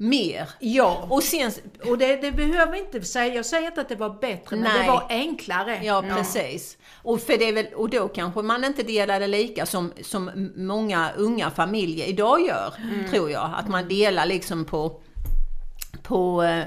Mer. 0.00 0.48
Ja. 0.58 1.06
Och 1.10 1.22
sen, 1.22 1.52
Och 1.84 1.98
det, 1.98 2.16
det 2.16 2.32
behöver 2.32 2.76
inte 2.78 3.02
säga, 3.02 3.34
jag 3.34 3.46
säger 3.46 3.66
inte 3.66 3.80
att 3.80 3.88
det 3.88 3.96
var 3.96 4.20
bättre, 4.20 4.56
men 4.56 4.60
Nej. 4.60 4.82
det 4.82 4.88
var 4.88 5.06
enklare. 5.08 5.80
Ja, 5.84 6.04
precis. 6.16 6.76
Och, 7.02 7.20
för 7.20 7.38
det 7.38 7.48
är 7.48 7.52
väl, 7.52 7.66
och 7.74 7.90
då 7.90 8.08
kanske 8.08 8.42
man 8.42 8.64
inte 8.64 8.82
delar 8.82 9.20
det 9.20 9.26
lika 9.26 9.66
som, 9.66 9.92
som 10.02 10.50
många 10.56 11.10
unga 11.16 11.50
familjer 11.50 12.06
idag 12.06 12.46
gör, 12.46 12.74
tror 13.10 13.30
jag. 13.30 13.50
Att 13.56 13.68
man 13.68 13.88
delar 13.88 14.26
liksom 14.26 14.64
på, 14.64 15.00
på 16.08 16.42
eh, 16.42 16.64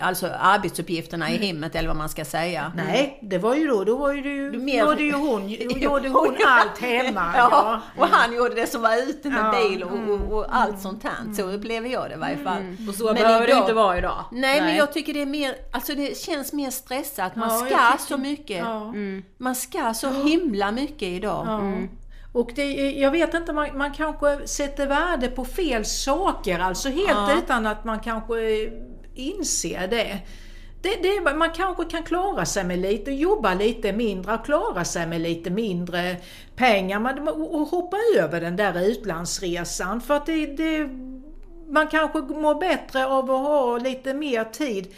alltså 0.00 0.26
arbetsuppgifterna 0.40 1.30
i 1.30 1.46
hemmet 1.46 1.74
eller 1.74 1.88
vad 1.88 1.96
man 1.96 2.08
ska 2.08 2.24
säga. 2.24 2.72
Nej, 2.76 3.18
det 3.22 3.38
var 3.38 3.54
ju 3.54 3.66
då, 3.66 3.84
då 3.84 3.96
var 3.96 4.12
ju 4.12 4.22
det 4.22 4.28
ju, 4.28 4.52
mer- 4.58 4.80
gjorde 4.84 5.02
ju 5.02 5.12
hon, 5.12 5.48
gjorde 5.80 6.08
hon 6.08 6.36
allt 6.46 6.78
hemma. 6.80 7.32
Ja, 7.36 7.80
och 7.98 8.06
han 8.06 8.34
gjorde 8.36 8.54
det 8.54 8.66
som 8.66 8.82
var 8.82 8.96
ute 9.08 9.28
med 9.30 9.38
Ja. 9.38 9.56
Mm. 9.58 9.70
bil 9.70 9.82
och, 9.82 10.14
och, 10.14 10.38
och 10.38 10.46
allt 10.56 10.80
sånt 10.80 11.02
här. 11.04 11.34
Så 11.36 11.42
upplever 11.42 11.88
jag 11.88 12.08
det 12.10 12.14
i 12.14 12.18
varje 12.18 12.36
fall. 12.36 12.76
Och 12.88 12.94
så 12.94 13.04
Men 13.04 13.14
behöver 13.14 13.46
det 13.46 13.52
idag- 13.52 13.62
inte 13.62 13.72
vara 13.72 13.98
idag. 13.98 14.24
Nej, 14.32 14.56
men 14.60 14.68
Nej. 14.68 14.76
jag 14.78 14.92
tycker 14.92 15.14
det 15.14 15.22
är 15.22 15.26
mer, 15.26 15.54
alltså 15.72 15.94
det 15.94 16.18
känns 16.18 16.52
mer 16.52 16.70
stressat. 16.70 17.36
Man 17.36 17.68
Ja, 17.70 17.96
ska 17.96 18.04
så 18.08 18.18
mycket. 18.18 18.58
Ja. 18.58 18.92
Man 19.38 19.54
ska 19.54 19.94
så 19.94 20.10
himla 20.10 20.70
mycket 20.72 21.02
idag. 21.08 21.46
Och 22.32 22.50
det, 22.54 22.72
jag 22.90 23.10
vet 23.10 23.34
inte, 23.34 23.52
man, 23.52 23.78
man 23.78 23.92
kanske 23.92 24.46
sätter 24.46 24.86
värde 24.86 25.28
på 25.28 25.44
fel 25.44 25.84
saker, 25.84 26.58
alltså 26.58 26.88
helt 26.88 27.08
Ja. 27.08 27.38
utan 27.38 27.66
att 27.66 27.84
man 27.84 28.00
kanske 28.00 28.34
inser 29.14 29.88
det. 29.88 30.18
Det, 30.82 31.02
det. 31.02 31.34
Man 31.36 31.50
kanske 31.50 31.84
kan 31.84 32.02
klara 32.02 32.44
sig 32.44 32.64
med 32.64 32.78
lite, 32.78 33.10
jobba 33.12 33.54
lite 33.54 33.92
mindre 33.92 34.38
klara 34.44 34.84
sig 34.84 35.06
med 35.06 35.20
lite 35.20 35.50
mindre 35.50 36.16
pengar 36.56 36.98
man, 37.00 37.28
och 37.28 37.60
hoppa 37.68 37.96
över 38.18 38.40
den 38.40 38.56
där 38.56 38.82
utlandsresan. 38.86 40.00
För 40.00 40.14
att 40.14 40.26
det, 40.26 40.46
det, 40.46 40.88
man 41.68 41.88
kanske 41.88 42.18
mår 42.20 42.54
bättre 42.60 43.06
av 43.06 43.30
att 43.30 43.40
ha 43.40 43.78
lite 43.78 44.14
mer 44.14 44.44
tid 44.44 44.94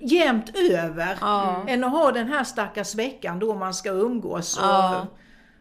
jämnt 0.00 0.56
över 0.70 1.18
Ja. 1.20 1.64
än 1.68 1.84
att 1.84 1.90
ha 1.90 2.12
den 2.12 2.28
här 2.28 2.44
stackars 2.44 2.94
veckan 2.94 3.38
då 3.38 3.54
man 3.54 3.74
ska 3.74 3.90
umgås. 3.90 4.58
Och, 4.58 4.64
Ja. 4.64 5.06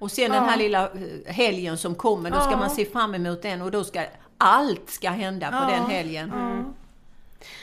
Och 0.01 0.11
sen 0.11 0.31
den 0.31 0.43
här 0.43 0.51
Ja. 0.51 0.55
lilla 0.57 0.83
eh, 0.85 1.33
helgen 1.33 1.77
som 1.77 1.95
kommer, 1.95 2.31
då 2.31 2.39
ska 2.39 2.51
Ja. 2.51 2.57
man 2.57 2.69
se 2.69 2.85
fram 2.85 3.15
emot 3.15 3.41
den 3.41 3.61
och 3.61 3.71
då 3.71 3.83
ska 3.83 4.03
allt 4.37 4.89
ska 4.89 5.09
hända 5.09 5.47
på 5.47 5.55
Ja. 5.71 5.77
den 5.77 5.85
helgen. 5.91 6.31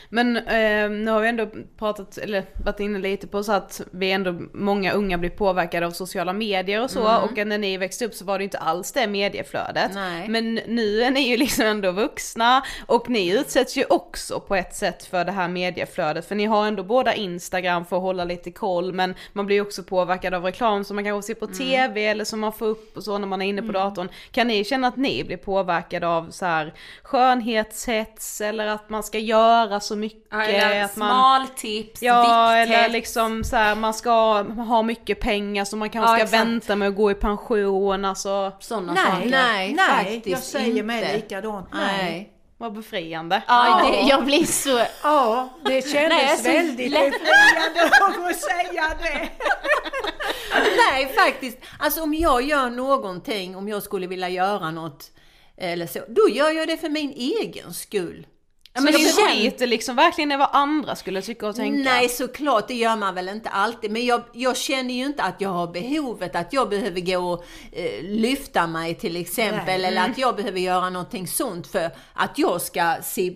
Men 0.08 0.36
eh, 0.36 0.90
nu 0.90 1.10
har 1.10 1.20
vi 1.20 1.28
ändå 1.28 1.48
pratat, 1.78 2.18
eller 2.18 2.44
varit 2.64 2.80
inne 2.80 2.98
lite 2.98 3.26
på 3.26 3.42
så 3.42 3.52
att 3.52 3.80
vi 3.90 4.12
ändå, 4.12 4.40
många 4.52 4.92
unga 4.92 5.18
blir 5.18 5.30
påverkade 5.30 5.86
av 5.86 5.90
sociala 5.90 6.32
medier 6.32 6.82
och 6.82 6.90
så 6.90 7.16
och 7.18 7.46
när 7.46 7.58
ni 7.58 7.76
växte 7.76 8.04
upp 8.04 8.14
så 8.14 8.24
var 8.24 8.38
det 8.38 8.44
inte 8.44 8.58
alls 8.58 8.92
det 8.92 9.06
medieflödet. 9.06 9.90
Nej. 9.94 10.28
Men 10.28 10.54
nu 10.54 11.02
är 11.02 11.10
ni 11.10 11.20
ju 11.20 11.36
liksom 11.36 11.64
ändå 11.64 11.90
vuxna 11.90 12.62
och 12.86 13.10
ni 13.10 13.38
utsätts 13.38 13.76
ju 13.76 13.84
också 13.88 14.40
på 14.40 14.54
ett 14.54 14.74
sätt 14.74 15.04
för 15.04 15.24
det 15.24 15.32
här 15.32 15.48
medieflödet 15.48 16.28
för 16.28 16.34
ni 16.34 16.44
har 16.44 16.66
ändå 16.66 16.82
båda 16.82 17.14
Instagram 17.14 17.86
för 17.86 17.96
att 17.96 18.02
hålla 18.02 18.24
lite 18.24 18.50
koll 18.50 18.92
men 18.92 19.14
man 19.32 19.46
blir 19.46 19.56
ju 19.56 19.62
också 19.62 19.82
påverkad 19.82 20.34
av 20.34 20.44
reklam 20.44 20.84
som 20.84 20.96
man 20.96 21.04
kanske 21.04 21.26
ser 21.26 21.40
på 21.40 21.46
TV 21.46 22.06
eller 22.06 22.24
som 22.24 22.40
man 22.40 22.52
får 22.52 22.66
upp 22.66 22.96
och 22.96 23.02
så 23.02 23.18
när 23.18 23.26
man 23.26 23.42
är 23.42 23.46
inne 23.46 23.62
på 23.62 23.72
datorn. 23.72 24.08
Kan 24.30 24.48
ni 24.48 24.64
känna 24.64 24.88
att 24.88 24.96
ni 24.96 25.24
blir 25.24 25.36
påverkade 25.36 26.08
av 26.08 26.30
så 26.30 26.46
här 26.46 26.74
skönhetshets 27.02 28.40
eller 28.40 28.66
att 28.66 28.90
man 28.90 29.02
ska 29.02 29.18
göra 29.18 29.80
så 29.80 29.96
mycket? 29.98 30.32
Eller 30.32 30.84
att 30.84 30.96
man, 30.96 31.08
smaltips, 31.08 32.02
Ja, 32.02 32.20
vikthets. 32.20 32.80
eller 32.80 32.88
liksom 32.92 33.44
så 33.44 33.56
här, 33.56 33.74
man 33.74 33.94
ska 33.94 34.42
ha 34.42 34.82
mycket 34.82 35.20
pengar 35.20 35.64
så 35.64 35.76
man 35.76 35.90
kanske 35.90 36.10
Ja, 36.12 36.16
ska 36.16 36.24
exakt. 36.24 36.40
vänta 36.40 36.76
med 36.76 36.88
att 36.88 36.96
gå 36.96 37.10
i 37.10 37.14
pension, 37.14 38.04
alltså 38.04 38.52
sådana 38.60 38.92
nej, 38.92 39.04
saker. 39.04 39.30
Nej, 39.30 39.72
nej, 39.74 39.88
faktiskt 40.04 40.26
jag 40.26 40.38
säger 40.40 40.82
mig 40.82 41.02
inte. 41.02 41.16
likadant. 41.16 41.68
Nej. 41.72 42.02
Nej. 42.02 42.32
vad 42.58 42.72
befriande. 42.72 43.42
Ja, 43.46 43.88
det, 43.92 44.00
jag 44.00 44.24
blir 44.24 44.44
så... 44.44 44.80
Ja, 45.02 45.48
det 45.64 45.88
kändes 45.88 46.44
Nej, 46.44 46.56
väldigt 46.56 46.90
lätt- 46.92 47.12
befriande 47.12 48.28
att 48.30 48.36
säga 48.40 48.84
det. 49.02 49.28
Nej, 50.76 51.12
faktiskt. 51.14 51.58
Alltså 51.78 52.02
om 52.02 52.14
jag 52.14 52.42
gör 52.42 52.70
någonting, 52.70 53.56
om 53.56 53.68
jag 53.68 53.82
skulle 53.82 54.06
vilja 54.06 54.28
göra 54.28 54.70
något 54.70 55.10
eller 55.56 55.86
så, 55.86 55.98
då 56.08 56.28
gör 56.28 56.50
jag 56.50 56.68
det 56.68 56.76
för 56.76 56.88
min 56.88 57.10
egen 57.10 57.74
skull. 57.74 58.26
Ja, 58.78 58.82
men 58.84 58.92
Så 58.92 58.98
det 58.98 59.04
jag 59.04 59.14
känner- 59.14 59.30
skiter 59.50 59.66
liksom 59.66 59.96
verkligen 59.96 60.32
i 60.32 60.36
vad 60.36 60.48
andra 60.52 60.96
skulle 60.96 61.22
tycka 61.22 61.46
och 61.48 61.56
tänka. 61.56 61.90
Nej, 61.90 62.08
såklart, 62.08 62.68
det 62.68 62.74
gör 62.74 62.96
man 62.96 63.14
väl 63.14 63.28
inte 63.28 63.48
alltid. 63.48 63.90
Men 63.90 64.06
jag, 64.06 64.22
jag 64.32 64.56
känner 64.56 64.94
ju 64.94 65.04
inte 65.04 65.22
att 65.22 65.40
jag 65.40 65.48
har 65.50 65.66
behovet, 65.66 66.36
att 66.36 66.52
jag 66.52 66.68
behöver 66.68 67.00
gå 67.00 67.18
och 67.32 67.44
eh, 67.72 68.02
lyfta 68.02 68.66
mig 68.66 68.94
till 68.94 69.16
exempel, 69.16 69.80
Nej. 69.80 69.84
eller 69.84 70.10
att 70.10 70.18
jag 70.18 70.36
behöver 70.36 70.60
göra 70.60 70.90
någonting 70.90 71.26
sånt 71.28 71.66
för 71.66 71.90
att 72.14 72.38
jag 72.38 72.60
ska 72.62 72.94
se, 73.02 73.32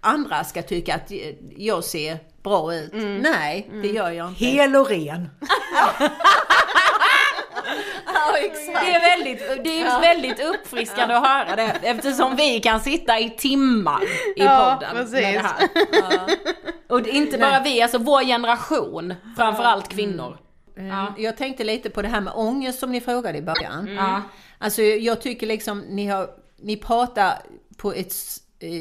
andra 0.00 0.44
ska 0.44 0.62
tycka 0.62 0.94
att 0.94 1.10
eh, 1.10 1.16
jag 1.56 1.84
ser 1.84 2.18
bra 2.42 2.74
ut. 2.74 2.90
Nej, 3.20 3.70
det 3.82 3.88
gör 3.88 4.10
jag 4.10 4.28
inte. 4.28 4.44
Hel 4.44 4.76
och 4.76 4.88
ren. 4.88 5.28
Ja, 8.26 8.38
exakt. 8.44 8.86
Det 8.86 8.94
är 8.94 9.00
väldigt, 9.16 9.64
det 9.64 9.80
är 9.80 10.00
väldigt 10.00 10.40
uppfriskande 10.40 11.14
att 11.14 11.26
höra 11.26 11.56
det 11.56 11.72
eftersom 11.82 12.36
vi 12.36 12.60
kan 12.60 12.80
sitta 12.80 13.18
i 13.18 13.30
timmar 13.30 14.02
i 14.36 14.44
Ja, 14.44 14.78
podden 14.80 14.96
precis. 14.96 15.12
med 15.12 15.34
det 15.34 15.38
här. 15.38 15.68
Och 16.88 17.02
det 17.02 17.10
är 17.10 17.14
inte 17.14 17.38
bara 17.38 17.60
vi, 17.60 17.82
alltså 17.82 17.98
vår 17.98 18.22
generation, 18.24 19.14
framförallt 19.36 19.88
kvinnor. 19.88 20.38
Ja. 20.76 21.14
Jag 21.18 21.36
tänkte 21.36 21.64
lite 21.64 21.90
på 21.90 22.02
det 22.02 22.08
här 22.08 22.20
med 22.20 22.32
ångest 22.36 22.78
som 22.78 22.92
ni 22.92 23.00
frågade 23.00 23.38
i 23.38 23.42
början. 23.42 23.88
Ja. 23.96 24.22
Alltså 24.58 24.82
jag 24.82 25.20
tycker 25.20 25.46
liksom 25.46 25.80
ni, 25.80 26.06
har, 26.06 26.28
ni 26.62 26.76
pratar 26.76 27.38
på 27.76 27.92
ett 27.92 28.12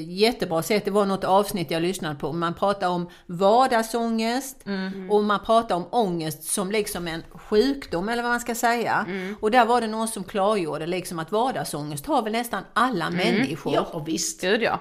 jättebra 0.08 0.64
sätt. 0.64 0.86
Det 0.86 0.92
var 0.92 1.06
något 1.06 1.24
avsnitt 1.24 1.72
jag 1.72 1.82
lyssnade 1.82 2.16
på. 2.16 2.34
Man 2.34 2.54
pratar 2.54 2.90
om 2.90 3.10
vardagsångest 3.26 4.64
och 5.10 5.24
man 5.24 5.40
pratar 5.46 5.76
om 5.76 5.86
ångest 5.92 6.44
som 6.44 6.72
liksom 6.72 7.08
en 7.08 7.24
sjukdom 7.32 8.10
eller 8.10 8.24
vad 8.24 8.32
man 8.32 8.40
ska 8.40 8.56
säga. 8.56 9.06
Och 9.40 9.52
där 9.52 9.66
var 9.66 9.82
det 9.82 9.88
någon 9.88 10.08
som 10.08 10.24
klargjorde 10.24 10.86
liksom 10.86 11.20
att 11.20 11.32
vardagsångest 11.32 12.06
har 12.06 12.22
väl 12.22 12.34
nästan 12.34 12.64
alla 12.74 13.10
människor. 13.10 13.74
Ja, 13.74 14.04
visst. 14.06 14.42
Gud 14.42 14.62
ja. 14.62 14.80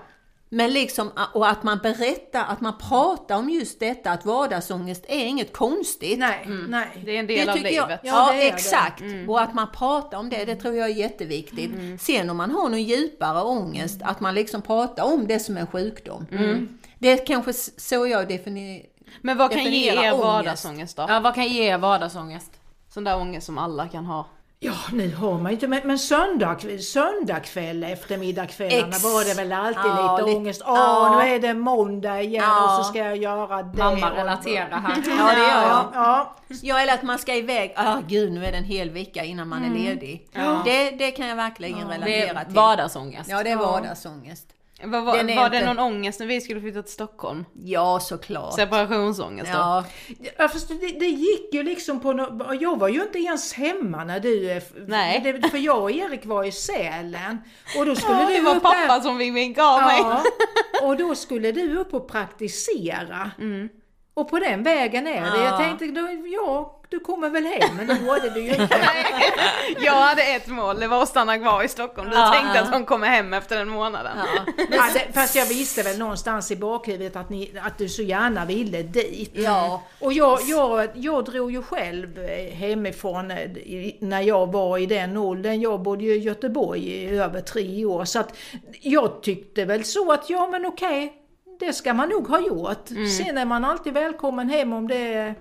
Men 0.49 0.73
liksom, 0.73 1.11
och 1.35 1.49
att 1.49 1.63
man 1.63 1.79
berättar, 1.79 2.45
att 2.49 2.61
man 2.61 2.79
pratar 2.79 3.37
om 3.37 3.51
just 3.51 3.81
detta 3.81 4.11
att 4.11 4.25
vardagsångest 4.25 5.05
är 5.09 5.25
inget 5.25 5.53
konstigt. 5.53 6.19
Nej, 6.19 6.47
nej. 6.69 7.03
Det 7.05 7.17
är 7.17 7.21
en 7.21 7.27
del 7.27 7.49
av 7.49 7.55
tycker 7.55 7.71
jag- 7.71 7.89
livet. 7.89 8.01
Ja, 8.05 8.13
Ja, 8.29 8.33
det 8.33 8.39
är 8.39 8.43
det. 8.43 8.49
exakt. 8.49 9.03
Och 9.29 9.41
att 9.41 9.55
man 9.55 9.67
pratar 9.73 10.19
om 10.19 10.29
det, 10.31 10.45
det 10.45 10.57
tror 10.57 10.75
jag 10.75 10.91
är 10.91 10.95
jätteviktigt. 10.95 11.71
Sen 12.03 12.31
om 12.31 12.37
man 12.37 12.51
har 12.51 12.69
någon 12.69 12.83
djupare 12.83 13.43
ångest, 13.43 14.01
att 14.05 14.21
man 14.21 14.35
liksom 14.35 14.63
pratar 14.63 15.05
om 15.05 15.27
det 15.27 15.39
som 15.39 15.57
en 15.57 15.67
sjukdom. 15.67 16.27
Det 16.99 17.09
är 17.09 17.27
kanske 17.27 17.53
så 17.77 18.07
jag 18.07 18.29
definierar 18.29 18.87
Men 19.23 19.39
vad 19.39 19.51
kan 19.51 19.65
ge 19.65 19.91
er 19.91 19.97
ångest. 19.99 20.19
vardagsångest 20.25 20.97
då? 20.97 21.07
ja, 21.09 21.21
vad 21.21 21.35
kan 21.35 21.49
ge 21.49 21.63
er 21.63 21.79
vardagsångest? 21.79 22.51
Sån 22.89 23.05
där 23.05 23.17
ångest 23.17 23.47
som 23.47 23.59
alla 23.59 23.89
kan 23.89 24.05
ha. 24.07 24.27
Ja, 24.59 24.73
nu 24.93 25.15
har 25.15 25.39
man 25.39 25.53
inte, 25.53 25.69
men, 25.69 25.81
men 25.85 25.99
söndag, 25.99 26.57
söndagkväll, 26.81 27.85
eftermiddagskvällarna 27.85 28.89
Ex- 28.89 29.05
var 29.05 29.25
det 29.25 29.35
väl 29.35 29.53
alltid 29.53 29.83
Ja, 29.85 30.17
lite 30.17 30.27
lite- 30.27 30.37
ångest. 30.39 30.63
Åh, 30.67 30.75
ja. 30.77 31.19
nu 31.23 31.29
är 31.35 31.39
det 31.41 31.55
måndag 31.55 32.21
igen 32.23 32.45
Ja. 32.47 32.65
och 32.79 32.85
så 32.85 32.91
ska 32.91 32.99
jag 32.99 33.17
göra 33.17 33.63
det. 33.63 33.79
Mamma 33.79 34.11
relaterar 34.11 34.71
här. 34.81 34.97
Ja, 34.97 35.31
det 35.35 35.41
gör 35.41 35.63
jag. 35.63 35.87
Ja, 35.95 36.37
Ja, 36.63 36.79
eller 36.81 36.95
att 36.95 37.03
man 37.03 37.19
ska 37.19 37.35
iväg, 37.35 37.73
ah 37.77 37.97
gud 38.09 38.33
nu 38.33 38.45
är 38.47 38.53
det 38.53 38.59
en 38.59 38.65
hel 38.65 38.91
vecka 38.91 39.25
innan 39.25 39.49
man 39.49 39.65
är 39.65 39.71
ledig. 39.79 40.29
Det, 40.65 40.91
det 40.91 41.11
kan 41.11 41.27
jag 41.27 41.37
verkligen 41.37 41.89
Det 41.89 41.95
relatera 41.95 42.41
är 42.41 42.45
till. 42.45 42.55
vardagsångest. 42.55 43.31
Ja, 43.31 43.43
det 43.43 43.51
är 43.51 43.57
vardagsångest. 43.57 44.47
Vad 44.85 45.05
var, 45.05 45.17
Den 45.17 45.37
var 45.37 45.51
det 45.51 45.57
inte- 45.57 45.75
någon 45.75 45.79
ångest 45.79 46.21
när 46.21 46.27
vi 46.27 46.41
skulle 46.41 46.61
flytta 46.61 46.83
till 46.83 46.93
Stockholm? 46.93 47.45
Ja, 47.65 48.01
såklart. 48.01 48.55
Separationsångest 48.55 49.53
då? 49.53 49.59
Ja, 49.59 49.85
Ja, 50.39 50.49
fast 50.49 50.69
det, 50.69 50.75
det 51.01 51.07
gick 51.07 51.55
ju 51.55 51.63
liksom 51.63 52.01
på 52.01 52.13
no 52.13 52.55
Jag 52.61 52.79
var 52.79 52.89
ju 52.89 53.03
inte 53.03 53.19
ens 53.19 53.53
hemma 53.53 54.05
när 54.05 54.21
du... 54.21 54.51
eh, 54.51 54.63
Nej. 54.87 55.21
Det, 55.43 55.49
för 55.49 55.59
jag 55.59 55.83
och 55.83 55.91
Erik 55.91 56.27
var 56.27 56.45
i 56.45 56.53
Sälen. 56.53 57.39
Och 57.79 57.87
då 57.87 57.95
skulle 57.97 58.21
Ja, 58.21 58.29
du 58.29 58.35
det 58.35 58.41
var 58.41 58.55
pappa 58.55 58.95
där. 58.95 59.01
som 59.01 59.19
fick 59.19 59.35
vinka 59.35 59.65
av 59.65 59.83
mig. 59.83 59.99
Ja, 60.01 60.23
och 60.83 60.97
då 60.97 61.15
skulle 61.15 61.53
du 61.53 61.77
upp 61.79 61.95
och 61.95 62.09
praktisera. 62.09 63.31
Mm. 63.39 63.69
Och 64.15 64.31
på 64.31 64.39
den 64.39 64.63
vägen 64.63 65.07
är 65.07 65.21
det. 65.31 65.45
Jag 65.45 65.59
tänkte, 65.59 65.87
då, 65.87 66.09
ja, 66.27 66.81
du 66.89 67.01
kommer 67.01 67.29
väl 67.31 67.45
hem, 67.45 67.77
men 67.77 67.87
det 67.87 67.95
gjorde 68.07 68.31
du 68.31 68.41
ju 68.41 68.51
inte. 68.51 68.79
Jag 69.81 69.93
hade 69.93 70.23
ett 70.23 70.47
mål, 70.49 70.81
det 70.81 70.89
var 70.89 71.03
att 71.03 71.09
stanna 71.09 71.39
kvar 71.39 71.63
i 71.63 71.69
Stockholm. 71.69 72.11
Du 72.11 72.17
Ja, 72.17 72.31
tänkte 72.33 72.59
ja. 72.59 72.63
att 72.65 72.73
hon 72.73 72.85
kommer 72.85 73.07
hem 73.07 73.35
efter 73.35 73.57
den 73.59 73.69
månaden. 73.69 74.13
ja. 74.19 74.65
Ja, 74.71 74.83
det, 74.95 75.13
fast 75.15 75.37
jag 75.37 75.47
visste 75.47 75.83
väl 75.83 75.99
någonstans 75.99 76.51
i 76.51 76.57
bakhuvudet 76.57 77.17
att, 77.17 77.31
ni, 77.31 77.53
att 77.63 77.79
du 77.79 77.89
så 77.89 78.03
gärna 78.03 78.45
ville 78.45 78.83
dit. 78.83 79.31
Ja. 79.35 79.83
Och 80.01 80.13
jag, 80.13 80.39
jag, 80.43 80.89
jag 80.95 81.25
drog 81.25 81.53
ju 81.53 81.63
själv 81.63 82.19
eh, 82.19 82.55
hemifrån 82.55 83.31
eh, 83.31 83.39
när 84.01 84.21
jag 84.23 84.53
var 84.53 84.79
i 84.79 84.87
den 84.87 85.17
åldern. 85.17 85.61
Jag 85.61 85.81
bodde 85.81 86.05
ju 86.05 86.15
i 86.15 86.19
Göteborg 86.19 86.89
i 86.89 87.09
över 87.19 87.41
tre 87.41 87.85
år. 87.85 88.05
Så 88.05 88.19
att 88.19 88.37
jag 88.81 89.23
tyckte 89.23 89.65
väl 89.65 89.85
så 89.85 90.13
att 90.13 90.31
ja 90.31 90.47
men 90.47 90.67
okej, 90.67 91.13
det 91.59 91.73
ska 91.73 91.95
man 91.95 92.09
nog 92.09 92.29
ha 92.29 92.41
gjort. 92.41 92.89
Sen 93.19 93.39
är 93.39 93.45
man 93.45 93.65
alltid 93.65 93.93
välkommen 93.93 94.49
hem 94.49 94.73
om 94.73 94.89
det 94.89 95.35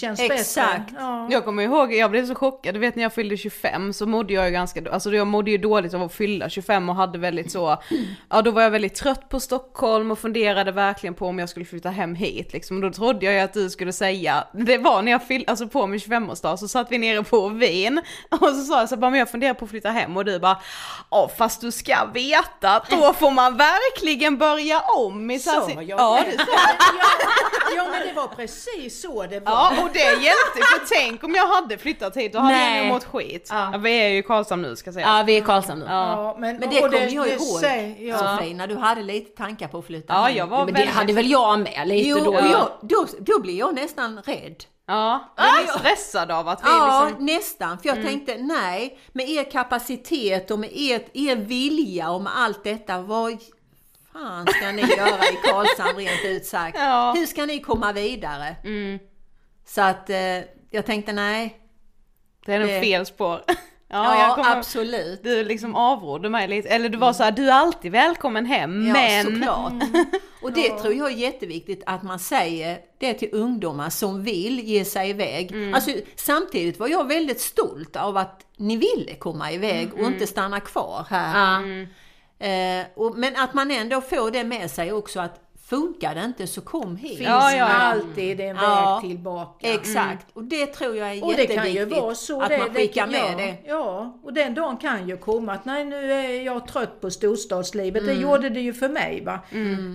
känns 0.00 0.20
Exakt. 0.20 0.86
bättre. 0.86 1.00
Ja. 1.00 1.28
Jag 1.30 1.44
kommer 1.44 1.62
ihåg, 1.62 1.94
jag 1.94 2.10
blev 2.10 2.26
så 2.26 2.34
chockad, 2.34 2.74
du 2.74 2.80
vet 2.80 2.96
när 2.96 3.02
jag 3.02 3.12
fyllde 3.12 3.36
25 3.36 3.92
så 3.92 4.06
mådde 4.06 4.32
jag 4.32 4.46
ju 4.46 4.50
ganska, 4.52 4.90
alltså 4.90 5.14
jag 5.14 5.26
mådde 5.26 5.50
ju 5.50 5.58
dåligt 5.58 5.94
av 5.94 6.02
att 6.02 6.14
fylla 6.14 6.48
25 6.48 6.88
och 6.88 6.94
hade 6.94 7.18
väldigt 7.18 7.50
så, 7.50 7.82
ja 8.30 8.42
då 8.42 8.50
var 8.50 8.62
jag 8.62 8.70
väldigt 8.70 8.94
trött 8.94 9.28
på 9.28 9.40
Stockholm 9.40 10.10
och 10.10 10.18
funderade 10.18 10.72
verkligen 10.72 11.14
på 11.14 11.26
om 11.26 11.38
jag 11.38 11.48
skulle 11.48 11.66
flytta 11.66 11.90
hem 11.90 12.14
hit 12.14 12.52
liksom. 12.52 12.76
Och 12.76 12.82
då 12.82 12.90
trodde 12.90 13.26
jag 13.26 13.34
ju 13.34 13.40
att 13.40 13.52
du 13.52 13.70
skulle 13.70 13.92
säga, 13.92 14.44
det 14.52 14.78
var 14.78 15.02
när 15.02 15.12
jag 15.12 15.26
fyllde, 15.26 15.50
alltså 15.50 15.68
på 15.68 15.86
min 15.86 16.00
25-årsdag 16.00 16.56
så 16.56 16.68
satt 16.68 16.92
vi 16.92 16.98
nere 16.98 17.22
på 17.24 17.48
Wien 17.48 18.00
och 18.30 18.48
så 18.48 18.62
sa 18.62 18.80
jag 18.80 18.88
så 18.88 18.96
bara, 18.96 19.10
men 19.10 19.18
jag 19.18 19.30
funderar 19.30 19.54
på 19.54 19.64
att 19.64 19.70
flytta 19.70 19.90
hem 19.90 20.16
och 20.16 20.24
du 20.24 20.38
bara, 20.38 20.58
ja 21.10 21.30
fast 21.38 21.60
du 21.60 21.72
ska 21.72 22.04
veta 22.14 22.76
att 22.76 22.90
då 22.90 23.12
får 23.18 23.30
man 23.30 23.56
verkligen 23.56 24.38
börja 24.38 24.80
om 24.80 25.30
i 25.30 25.38
så 25.38 25.55
jag 25.82 25.84
Ja, 26.00 26.22
det. 26.24 26.30
det 26.36 26.38
sa 26.38 26.52
ja, 26.52 27.76
ja, 27.76 27.84
men 27.90 28.06
det 28.08 28.12
var 28.12 28.26
precis 28.26 29.00
så 29.02 29.22
det 29.26 29.40
var. 29.40 29.52
Ja, 29.52 29.72
och 29.82 29.88
det 29.92 29.98
hjälpte 29.98 30.60
för 30.60 30.86
tänk 30.94 31.24
om 31.24 31.34
jag 31.34 31.46
hade 31.46 31.78
flyttat 31.78 32.16
hit, 32.16 32.32
då 32.32 32.38
hade 32.38 32.54
Nej. 32.54 32.76
jag 32.76 32.86
nog 32.86 32.94
mått 32.94 33.04
skit. 33.04 33.48
Ja. 33.50 33.68
Ja. 33.72 33.78
vi 33.78 34.00
är 34.00 34.08
ju 34.08 34.18
i 34.18 34.22
Karlshamn 34.22 34.62
nu 34.62 34.76
ska 34.76 34.92
sägas. 34.92 35.08
Ja, 35.08 35.22
vi 35.26 35.36
är 35.36 35.42
i 35.42 35.44
Karlshamn 35.44 35.80
nu. 35.80 35.86
Ja, 35.88 36.36
men, 36.38 36.56
Men 36.56 36.70
det 36.70 36.80
kommer 36.80 36.98
jag 37.14 37.28
ihåg, 37.28 37.60
säger- 37.60 38.08
ja. 38.08 38.18
Sofie, 38.38 38.54
när 38.54 38.66
du 38.66 38.76
hade 38.76 39.02
lite 39.02 39.36
tankar 39.36 39.68
på 39.68 39.78
att 39.78 39.86
flytta 39.86 40.12
Ja, 40.14 40.30
jag 40.30 40.46
var 40.46 40.58
Men 40.64 40.66
det 40.66 40.72
väldigt... 40.72 40.94
hade 40.94 41.12
väl 41.12 41.30
jag 41.30 41.58
med 41.60 41.88
lite 41.88 42.08
Jo, 42.08 42.18
då. 42.24 42.30
och 42.30 42.46
jag, 42.46 42.68
då, 42.82 43.06
då 43.18 43.40
blir 43.40 43.58
jag 43.58 43.74
nästan 43.74 44.20
rädd. 44.24 44.64
Ja, 44.88 45.32
jag 45.36 45.54
blir 45.64 45.78
stressad 45.78 46.30
av 46.30 46.48
att 46.48 46.60
vi 46.60 46.68
Ja, 46.68 47.04
liksom... 47.08 47.26
nästan. 47.26 47.78
För 47.78 47.88
jag 47.88 48.02
tänkte, 48.02 48.36
nej, 48.36 48.98
med 49.12 49.28
er 49.30 49.50
kapacitet 49.50 50.50
och 50.50 50.58
med 50.58 50.70
er, 50.76 51.02
er 51.12 51.36
vilja 51.36 52.10
och 52.10 52.22
med 52.22 52.32
allt 52.36 52.64
detta, 52.64 52.98
vad 53.00 53.38
fan 54.18 54.46
ska 54.46 54.72
ni 54.72 54.82
göra 54.82 55.24
i 55.24 55.36
Karlshamn 55.44 55.98
rent 55.98 56.24
ut 56.24 56.46
sagt? 56.46 56.78
Ja. 56.80 57.12
Hur 57.16 57.26
ska 57.26 57.46
ni 57.46 57.60
komma 57.60 57.92
vidare? 57.92 58.56
Så 59.66 59.80
att 59.80 60.10
eh, 60.10 60.16
jag 60.70 60.86
tänkte, 60.86 61.12
nej. 61.12 61.60
Det 62.46 62.52
är 62.52 62.58
nog 62.58 62.68
Det- 62.68 62.80
fel 62.80 63.06
spår. 63.06 63.42
Ja, 63.88 64.18
jag 64.26 64.34
kommer- 64.34 64.56
absolut. 64.56 65.22
Du 65.22 65.44
liksom 65.44 65.74
avrådde 65.74 66.28
mig 66.28 66.48
lite, 66.48 66.68
eller 66.68 66.88
du 66.88 66.98
var 66.98 67.12
så 67.12 67.22
här, 67.22 67.30
du 67.30 67.48
är 67.50 67.52
alltid 67.52 67.92
välkommen 67.92 68.46
hem, 68.46 68.86
Ja, 68.86 68.92
men... 68.92 69.24
såklart. 69.24 69.72
Och 70.42 70.52
det 70.52 70.78
tror 70.78 70.94
jag 70.94 71.06
är 71.12 71.16
jätteviktigt 71.16 71.82
att 71.86 72.02
man 72.02 72.18
säger 72.18 72.78
det 72.98 73.14
till 73.14 73.28
ungdomar 73.32 73.90
som 73.90 74.22
vill 74.24 74.60
ge 74.60 74.84
sig 74.84 75.10
iväg. 75.10 75.72
Alltså, 75.74 75.90
samtidigt 76.16 76.78
var 76.78 76.88
jag 76.88 77.08
väldigt 77.08 77.40
stolt 77.40 77.96
av 77.96 78.16
att 78.16 78.46
ni 78.56 78.76
ville 78.76 79.14
komma 79.14 79.52
iväg 79.52 79.94
och 79.94 80.00
inte 80.06 80.26
stanna 80.26 80.60
kvar 80.60 81.06
här. 81.10 81.88
Eh, 82.38 82.86
och, 82.94 83.18
men 83.18 83.36
att 83.36 83.54
man 83.54 83.70
ändå 83.70 84.00
får 84.00 84.30
det 84.30 84.44
med 84.44 84.70
sig 84.70 84.92
också 84.92 85.20
att 85.20 85.40
funkar 85.68 86.14
det 86.14 86.24
inte 86.24 86.46
så 86.46 86.60
kom 86.60 86.96
hit. 86.96 87.16
finns 87.18 87.28
Ja, 87.28 87.50
ja, 87.52 87.56
ja. 87.58 87.64
alltid 87.66 88.40
en 88.40 88.56
Ja. 88.56 88.98
väg 89.02 89.10
tillbaka. 89.10 89.68
Exakt, 89.74 90.26
och 90.32 90.44
det 90.44 90.66
tror 90.66 90.96
jag 90.96 91.08
är 91.12 91.24
Och 91.24 91.32
det 91.32 91.42
jätteviktigt. 91.42 91.56
kan 91.62 91.72
ju 91.72 91.84
vara 92.00 92.14
så 92.14 92.42
att 92.42 92.48
det, 92.48 92.58
man 92.58 92.68
det 92.72 92.80
skickar 92.80 93.02
kan- 93.02 93.10
med 93.10 93.32
ja, 93.32 93.36
det. 93.36 93.56
Ja, 93.68 94.18
och 94.22 94.32
den 94.32 94.54
dagen 94.54 94.76
kan 94.76 95.08
ju 95.08 95.16
komma 95.16 95.52
att 95.52 95.64
nej 95.64 95.84
nu 95.84 96.12
är 96.12 96.42
jag 96.42 96.66
trött 96.68 97.00
på 97.00 97.10
storstadslivet. 97.10 98.02
Mm. 98.02 98.14
Det 98.14 98.22
gjorde 98.22 98.48
det 98.48 98.60
ju 98.60 98.72
för 98.74 98.88
mig 98.88 99.22
va. 99.24 99.38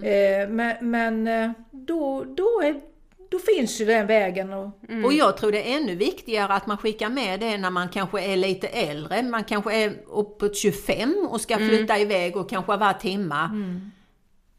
Eh, 0.07 0.49
men 0.49 0.75
men 0.91 1.27
eh, 1.27 1.51
då, 1.71 2.23
då, 2.23 2.61
är, 2.63 2.90
då 3.31 3.39
finns 3.39 3.81
ju 3.81 3.85
den 3.85 4.07
vägen. 4.07 4.53
Och, 4.53 4.69
Och 5.05 5.13
jag 5.13 5.37
tror 5.37 5.51
det 5.51 5.71
är 5.71 5.77
ännu 5.77 5.95
viktigare 5.95 6.53
att 6.53 6.67
man 6.67 6.77
skickar 6.77 7.09
med 7.09 7.39
det 7.39 7.57
när 7.57 7.69
man 7.69 7.89
kanske 7.89 8.21
är 8.21 8.37
lite 8.37 8.67
äldre. 8.67 9.23
Man 9.23 9.43
kanske 9.43 9.73
är 9.75 9.93
uppåt 10.07 10.57
25 10.57 11.27
och 11.29 11.41
ska 11.41 11.57
flytta 11.57 11.99
iväg 11.99 12.37
och 12.37 12.49
kanske 12.49 12.71
har 12.71 12.77
varit 12.77 13.03
hemma. 13.03 13.47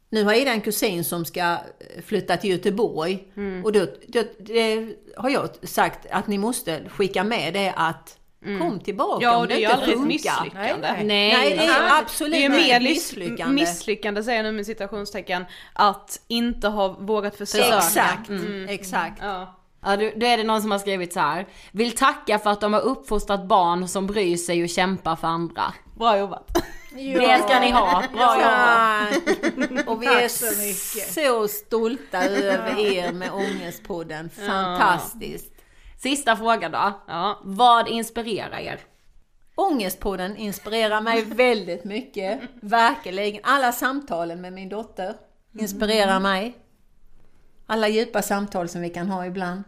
Nu 0.09 0.23
har 0.23 0.33
Ida 0.33 0.51
en 0.51 0.61
kusin 0.61 1.03
som 1.03 1.25
ska 1.25 1.41
eh, 1.41 1.57
flytta 2.05 2.37
till 2.37 2.49
Göteborg. 2.49 3.23
Och 3.63 3.71
då, 3.71 3.85
då 4.07 4.23
det 4.39 4.95
har 5.17 5.29
jag 5.29 5.49
sagt 5.63 6.07
att 6.11 6.27
ni 6.27 6.37
måste 6.37 6.89
skicka 6.89 7.23
med 7.23 7.53
det 7.53 7.73
att 7.75 8.17
kom 8.59 8.79
tillbaka 8.79 9.23
Ja, 9.25 9.35
om 9.35 9.41
och 9.41 9.47
det 9.47 9.53
är 9.53 9.57
ju 9.59 9.65
aldrig 9.65 9.95
ett 9.95 10.01
misslyckande. 10.01 10.51
Nej, 10.87 11.03
Nej, 11.03 11.33
Nej, 11.33 11.49
det 11.57 11.65
är 11.65 11.83
Det 11.83 11.93
absolut 11.93 12.35
är 12.35 12.39
inte 12.39 12.57
mer 12.57 12.75
ett 12.75 12.81
misslyckande. 12.83 13.53
misslyckande 13.53 14.23
säger 14.23 14.37
jag 14.37 14.43
nu 14.45 14.51
med 14.51 14.65
citationstecken, 14.65 15.45
att 15.73 16.19
inte 16.27 16.67
ha 16.67 16.87
vågat 16.87 17.35
försöka. 17.35 17.77
Exakt, 17.77 18.29
exakt. 18.69 19.17
Ja. 19.21 19.59
Ja, 19.85 19.97
då, 19.97 20.03
är 20.03 20.37
det 20.37 20.43
någon 20.43 20.61
som 20.61 20.71
har 20.71 20.79
skrivit 20.79 21.13
så 21.13 21.19
här. 21.19 21.47
Vill 21.71 21.91
tacka 21.95 22.39
för 22.39 22.49
att 22.49 22.61
de 22.61 22.73
har 22.73 22.81
uppfostrat 22.81 23.45
barn 23.47 23.87
som 23.87 24.07
bryr 24.07 24.37
sig 24.37 24.63
och 24.63 24.69
kämpar 24.69 25.15
för 25.15 25.27
andra. 25.27 25.73
Bra 25.97 26.17
jobbat. 26.17 26.57
Det 26.95 27.43
ska 27.47 27.59
ni 27.59 27.71
ha. 27.71 28.03
Bra 28.13 28.35
jobbat. 28.35 29.75
Tack. 29.77 29.87
Och 29.87 30.01
vi 30.01 30.05
Tack 30.07 30.21
är 30.21 30.27
så 30.27 30.45
mycket. 30.45 31.13
så 31.13 31.47
stolta 31.47 32.23
över 32.23 32.79
er 32.79 33.11
med 33.11 33.31
Ångestpodden. 33.33 34.29
Fantastiskt. 34.47 35.52
Sista 36.03 36.35
frågan 36.35 36.71
då. 36.71 36.93
Ja. 37.07 37.39
Vad 37.43 37.87
inspirerar 37.87 38.59
er? 38.59 38.79
Ångestpodden 39.55 40.37
inspirerar 40.37 41.01
mig 41.01 41.21
väldigt 41.25 41.83
mycket. 41.83 42.39
Verkligen. 42.61 43.41
Alla 43.43 43.71
samtalen 43.71 44.41
med 44.41 44.53
min 44.53 44.69
dotter 44.69 45.15
inspirerar 45.59 46.19
mig. 46.19 46.57
Alla 47.67 47.87
djupa 47.87 48.21
samtal 48.21 48.69
som 48.69 48.81
vi 48.81 48.89
kan 48.89 49.09
ha 49.09 49.25
ibland. 49.25 49.63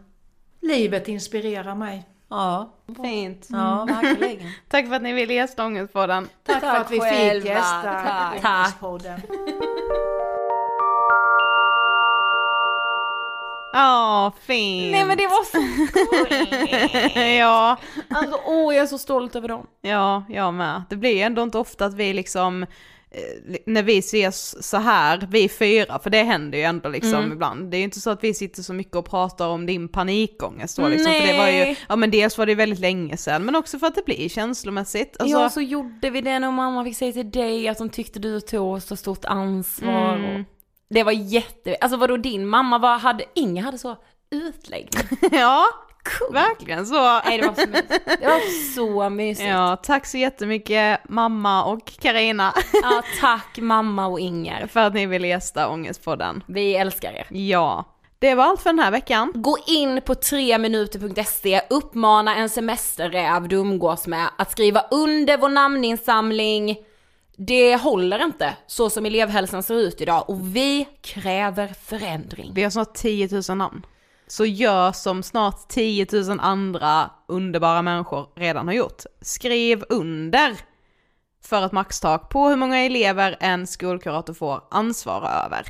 livet 0.62 1.08
inspirerar 1.08 1.74
mig. 1.74 2.08
Ja, 2.28 2.72
Fint. 3.02 3.46
ja 3.50 3.84
verkligen. 3.88 4.50
Tack 4.68 4.88
för 4.88 4.94
att 4.94 5.02
ni 5.02 5.12
ville 5.12 5.34
gästa 5.34 5.66
Ångestpodden. 5.66 6.28
Tack, 6.42 6.60
för 6.60 6.68
Tack 6.68 6.80
att 6.80 6.90
vi 6.90 7.00
själva. 7.00 7.40
fick 7.40 7.50
gästa 7.50 7.82
Tack. 8.42 8.44
Ångestpodden. 8.44 9.20
Ja, 13.76 14.32
fint. 14.40 14.92
Nej 14.92 15.04
men 15.04 15.16
det 15.16 15.26
var 15.26 15.44
så 15.44 15.58
ja, 17.40 17.76
Alltså 18.10 18.40
åh 18.46 18.74
jag 18.74 18.82
är 18.82 18.86
så 18.86 18.98
stolt 18.98 19.36
över 19.36 19.48
dem. 19.48 19.66
ja, 19.82 20.24
jag 20.28 20.54
med. 20.54 20.82
Det 20.90 20.96
blir 20.96 21.14
ju 21.14 21.20
ändå 21.20 21.42
inte 21.42 21.58
ofta 21.58 21.84
att 21.84 21.94
vi 21.94 22.12
liksom, 22.12 22.62
eh, 22.62 23.56
när 23.66 23.82
vi 23.82 23.98
ses 23.98 24.68
så 24.68 24.76
här, 24.76 25.28
vi 25.30 25.48
fyra, 25.48 25.98
för 25.98 26.10
det 26.10 26.22
händer 26.22 26.58
ju 26.58 26.64
ändå 26.64 26.88
liksom 26.88 27.32
ibland. 27.32 27.70
Det 27.70 27.76
är 27.76 27.78
ju 27.78 27.84
inte 27.84 28.00
så 28.00 28.10
att 28.10 28.24
vi 28.24 28.34
sitter 28.34 28.62
så 28.62 28.72
mycket 28.72 28.96
och 28.96 29.10
pratar 29.10 29.48
om 29.48 29.66
din 29.66 29.88
panikångest 29.88 30.76
då 30.76 30.88
liksom, 30.88 31.12
för 31.12 31.26
det 31.26 31.38
var 31.38 31.48
ju, 31.48 31.58
Nej. 31.58 31.78
ja 31.88 31.96
men 31.96 32.10
dels 32.10 32.38
var 32.38 32.46
det 32.46 32.54
väldigt 32.54 32.80
länge 32.80 33.16
sedan, 33.16 33.44
men 33.44 33.56
också 33.56 33.78
för 33.78 33.86
att 33.86 33.94
det 33.94 34.04
blir 34.04 34.28
känslomässigt. 34.28 35.16
Alltså, 35.18 35.38
ja 35.38 35.50
så 35.50 35.60
gjorde 35.60 36.10
vi 36.10 36.20
det 36.20 36.38
när 36.38 36.50
mamma 36.50 36.84
fick 36.84 36.96
säga 36.96 37.12
till 37.12 37.30
dig 37.30 37.68
att 37.68 37.78
de 37.78 37.88
tyckte 37.88 38.18
du 38.18 38.40
tog 38.40 38.82
så 38.82 38.96
stort 38.96 39.24
ansvar. 39.24 40.16
Mm. 40.16 40.40
Och 40.40 40.55
det 40.90 41.02
var 41.02 41.12
jätte, 41.12 41.76
alltså 41.80 41.96
vadå 41.96 42.16
din 42.16 42.46
mamma 42.46 42.78
var, 42.78 42.98
hade, 42.98 43.24
Inga 43.34 43.62
hade 43.62 43.78
så 43.78 43.96
utläggning. 44.30 45.02
ja, 45.32 45.64
verkligen 46.32 46.86
så. 46.86 47.20
Nej 47.24 47.38
det 47.38 47.46
var 47.46 47.54
så 47.54 47.66
mysigt. 47.66 47.88
Det 48.20 48.26
var 48.26 48.74
så 48.74 49.10
mysigt. 49.10 49.48
Ja. 49.48 49.70
Ja, 49.70 49.76
tack 49.76 50.06
så 50.06 50.18
jättemycket 50.18 51.00
mamma 51.08 51.64
och 51.64 51.92
Karina 52.00 52.54
tack 53.20 53.58
mamma 53.58 54.06
och 54.06 54.20
Inger. 54.20 54.66
för 54.66 54.80
att 54.80 54.94
ni 54.94 55.06
ville 55.06 55.28
gästa 55.28 55.68
Ångestpodden. 55.68 56.42
Vi 56.46 56.76
älskar 56.76 57.12
er. 57.12 57.26
Ja, 57.30 57.84
det 58.18 58.34
var 58.34 58.44
allt 58.44 58.60
för 58.62 58.70
den 58.70 58.78
här 58.78 58.90
veckan. 58.90 59.32
Gå 59.34 59.58
in 59.66 60.00
på 60.00 60.14
3minuter.se, 60.14 61.60
uppmana 61.70 62.36
en 62.36 62.48
semesterräv 62.48 63.48
du 63.48 63.56
umgås 63.56 64.06
med 64.06 64.28
att 64.38 64.50
skriva 64.50 64.84
under 64.90 65.38
vår 65.38 65.48
namninsamling. 65.48 66.76
Det 67.36 67.76
håller 67.76 68.24
inte 68.24 68.56
så 68.66 68.90
som 68.90 69.06
elevhälsan 69.06 69.62
ser 69.62 69.74
ut 69.74 70.00
idag 70.00 70.30
och 70.30 70.56
vi 70.56 70.88
kräver 71.00 71.68
förändring. 71.68 72.52
Vi 72.54 72.62
har 72.62 72.70
snart 72.70 72.94
10 72.94 73.28
000 73.48 73.58
namn. 73.58 73.86
Så 74.26 74.46
gör 74.46 74.92
som 74.92 75.22
snart 75.22 75.68
10 75.68 76.06
000 76.12 76.40
andra 76.40 77.10
underbara 77.28 77.82
människor 77.82 78.28
redan 78.36 78.66
har 78.66 78.74
gjort. 78.74 79.02
Skriv 79.20 79.84
under 79.88 80.56
för 81.42 81.66
ett 81.66 81.72
maxtak 81.72 82.28
på 82.28 82.48
hur 82.48 82.56
många 82.56 82.78
elever 82.78 83.36
en 83.40 83.66
skolkurator 83.66 84.34
får 84.34 84.60
ansvara 84.70 85.28
över. 85.28 85.66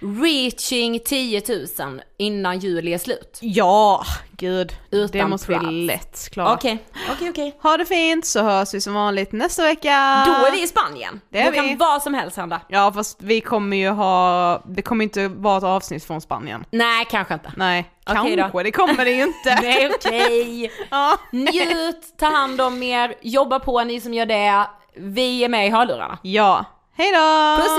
Reaching 0.00 1.00
10 1.00 1.42
000 1.78 2.02
innan 2.16 2.58
juli 2.58 2.94
är 2.94 2.98
slut. 2.98 3.38
Ja, 3.40 4.04
gud. 4.30 4.72
Utan 4.90 5.18
det 5.20 5.26
måste 5.26 5.46
props. 5.46 5.66
vi 5.66 5.70
lätt 5.86 6.28
klara. 6.32 6.54
Okej, 6.54 6.84
okej, 7.12 7.30
okej. 7.30 7.56
Ha 7.62 7.76
det 7.76 7.84
fint 7.84 8.26
så 8.26 8.42
hörs 8.42 8.74
vi 8.74 8.80
som 8.80 8.94
vanligt 8.94 9.32
nästa 9.32 9.62
vecka. 9.62 10.24
Då 10.26 10.46
är 10.46 10.50
vi 10.52 10.62
i 10.62 10.66
Spanien. 10.66 11.20
Det 11.28 11.38
är 11.40 11.44
Då 11.44 11.50
vi. 11.50 11.56
kan 11.56 11.76
vad 11.78 12.02
som 12.02 12.14
helst 12.14 12.36
hända. 12.36 12.60
Ja 12.68 12.92
fast 12.92 13.22
vi 13.22 13.40
kommer 13.40 13.76
ju 13.76 13.88
ha, 13.88 14.62
det 14.66 14.82
kommer 14.82 15.04
inte 15.04 15.28
vara 15.28 15.58
ett 15.58 15.64
avsnitt 15.64 16.04
från 16.04 16.20
Spanien. 16.20 16.64
Nej, 16.70 17.06
kanske 17.10 17.34
inte. 17.34 17.52
Nej, 17.56 17.90
Okej 18.08 18.36
då. 18.36 18.42
kanske, 18.42 18.62
det 18.62 18.72
kommer 18.72 19.04
det 19.04 19.10
ju 19.10 19.22
inte. 19.22 19.54
Nej, 19.62 19.90
okej. 19.94 20.72
ja. 20.90 21.18
Njut, 21.32 22.18
ta 22.18 22.26
hand 22.26 22.60
om 22.60 22.82
er, 22.82 23.14
jobba 23.20 23.58
på 23.58 23.84
ni 23.84 24.00
som 24.00 24.14
gör 24.14 24.26
det. 24.26 24.66
Vi 24.96 25.44
är 25.44 25.48
med 25.48 25.66
i 25.66 25.70
hörlurarna. 25.70 26.18
ja, 26.22 26.64
hej 26.96 27.12
då! 27.12 27.62
Puss 27.62 27.78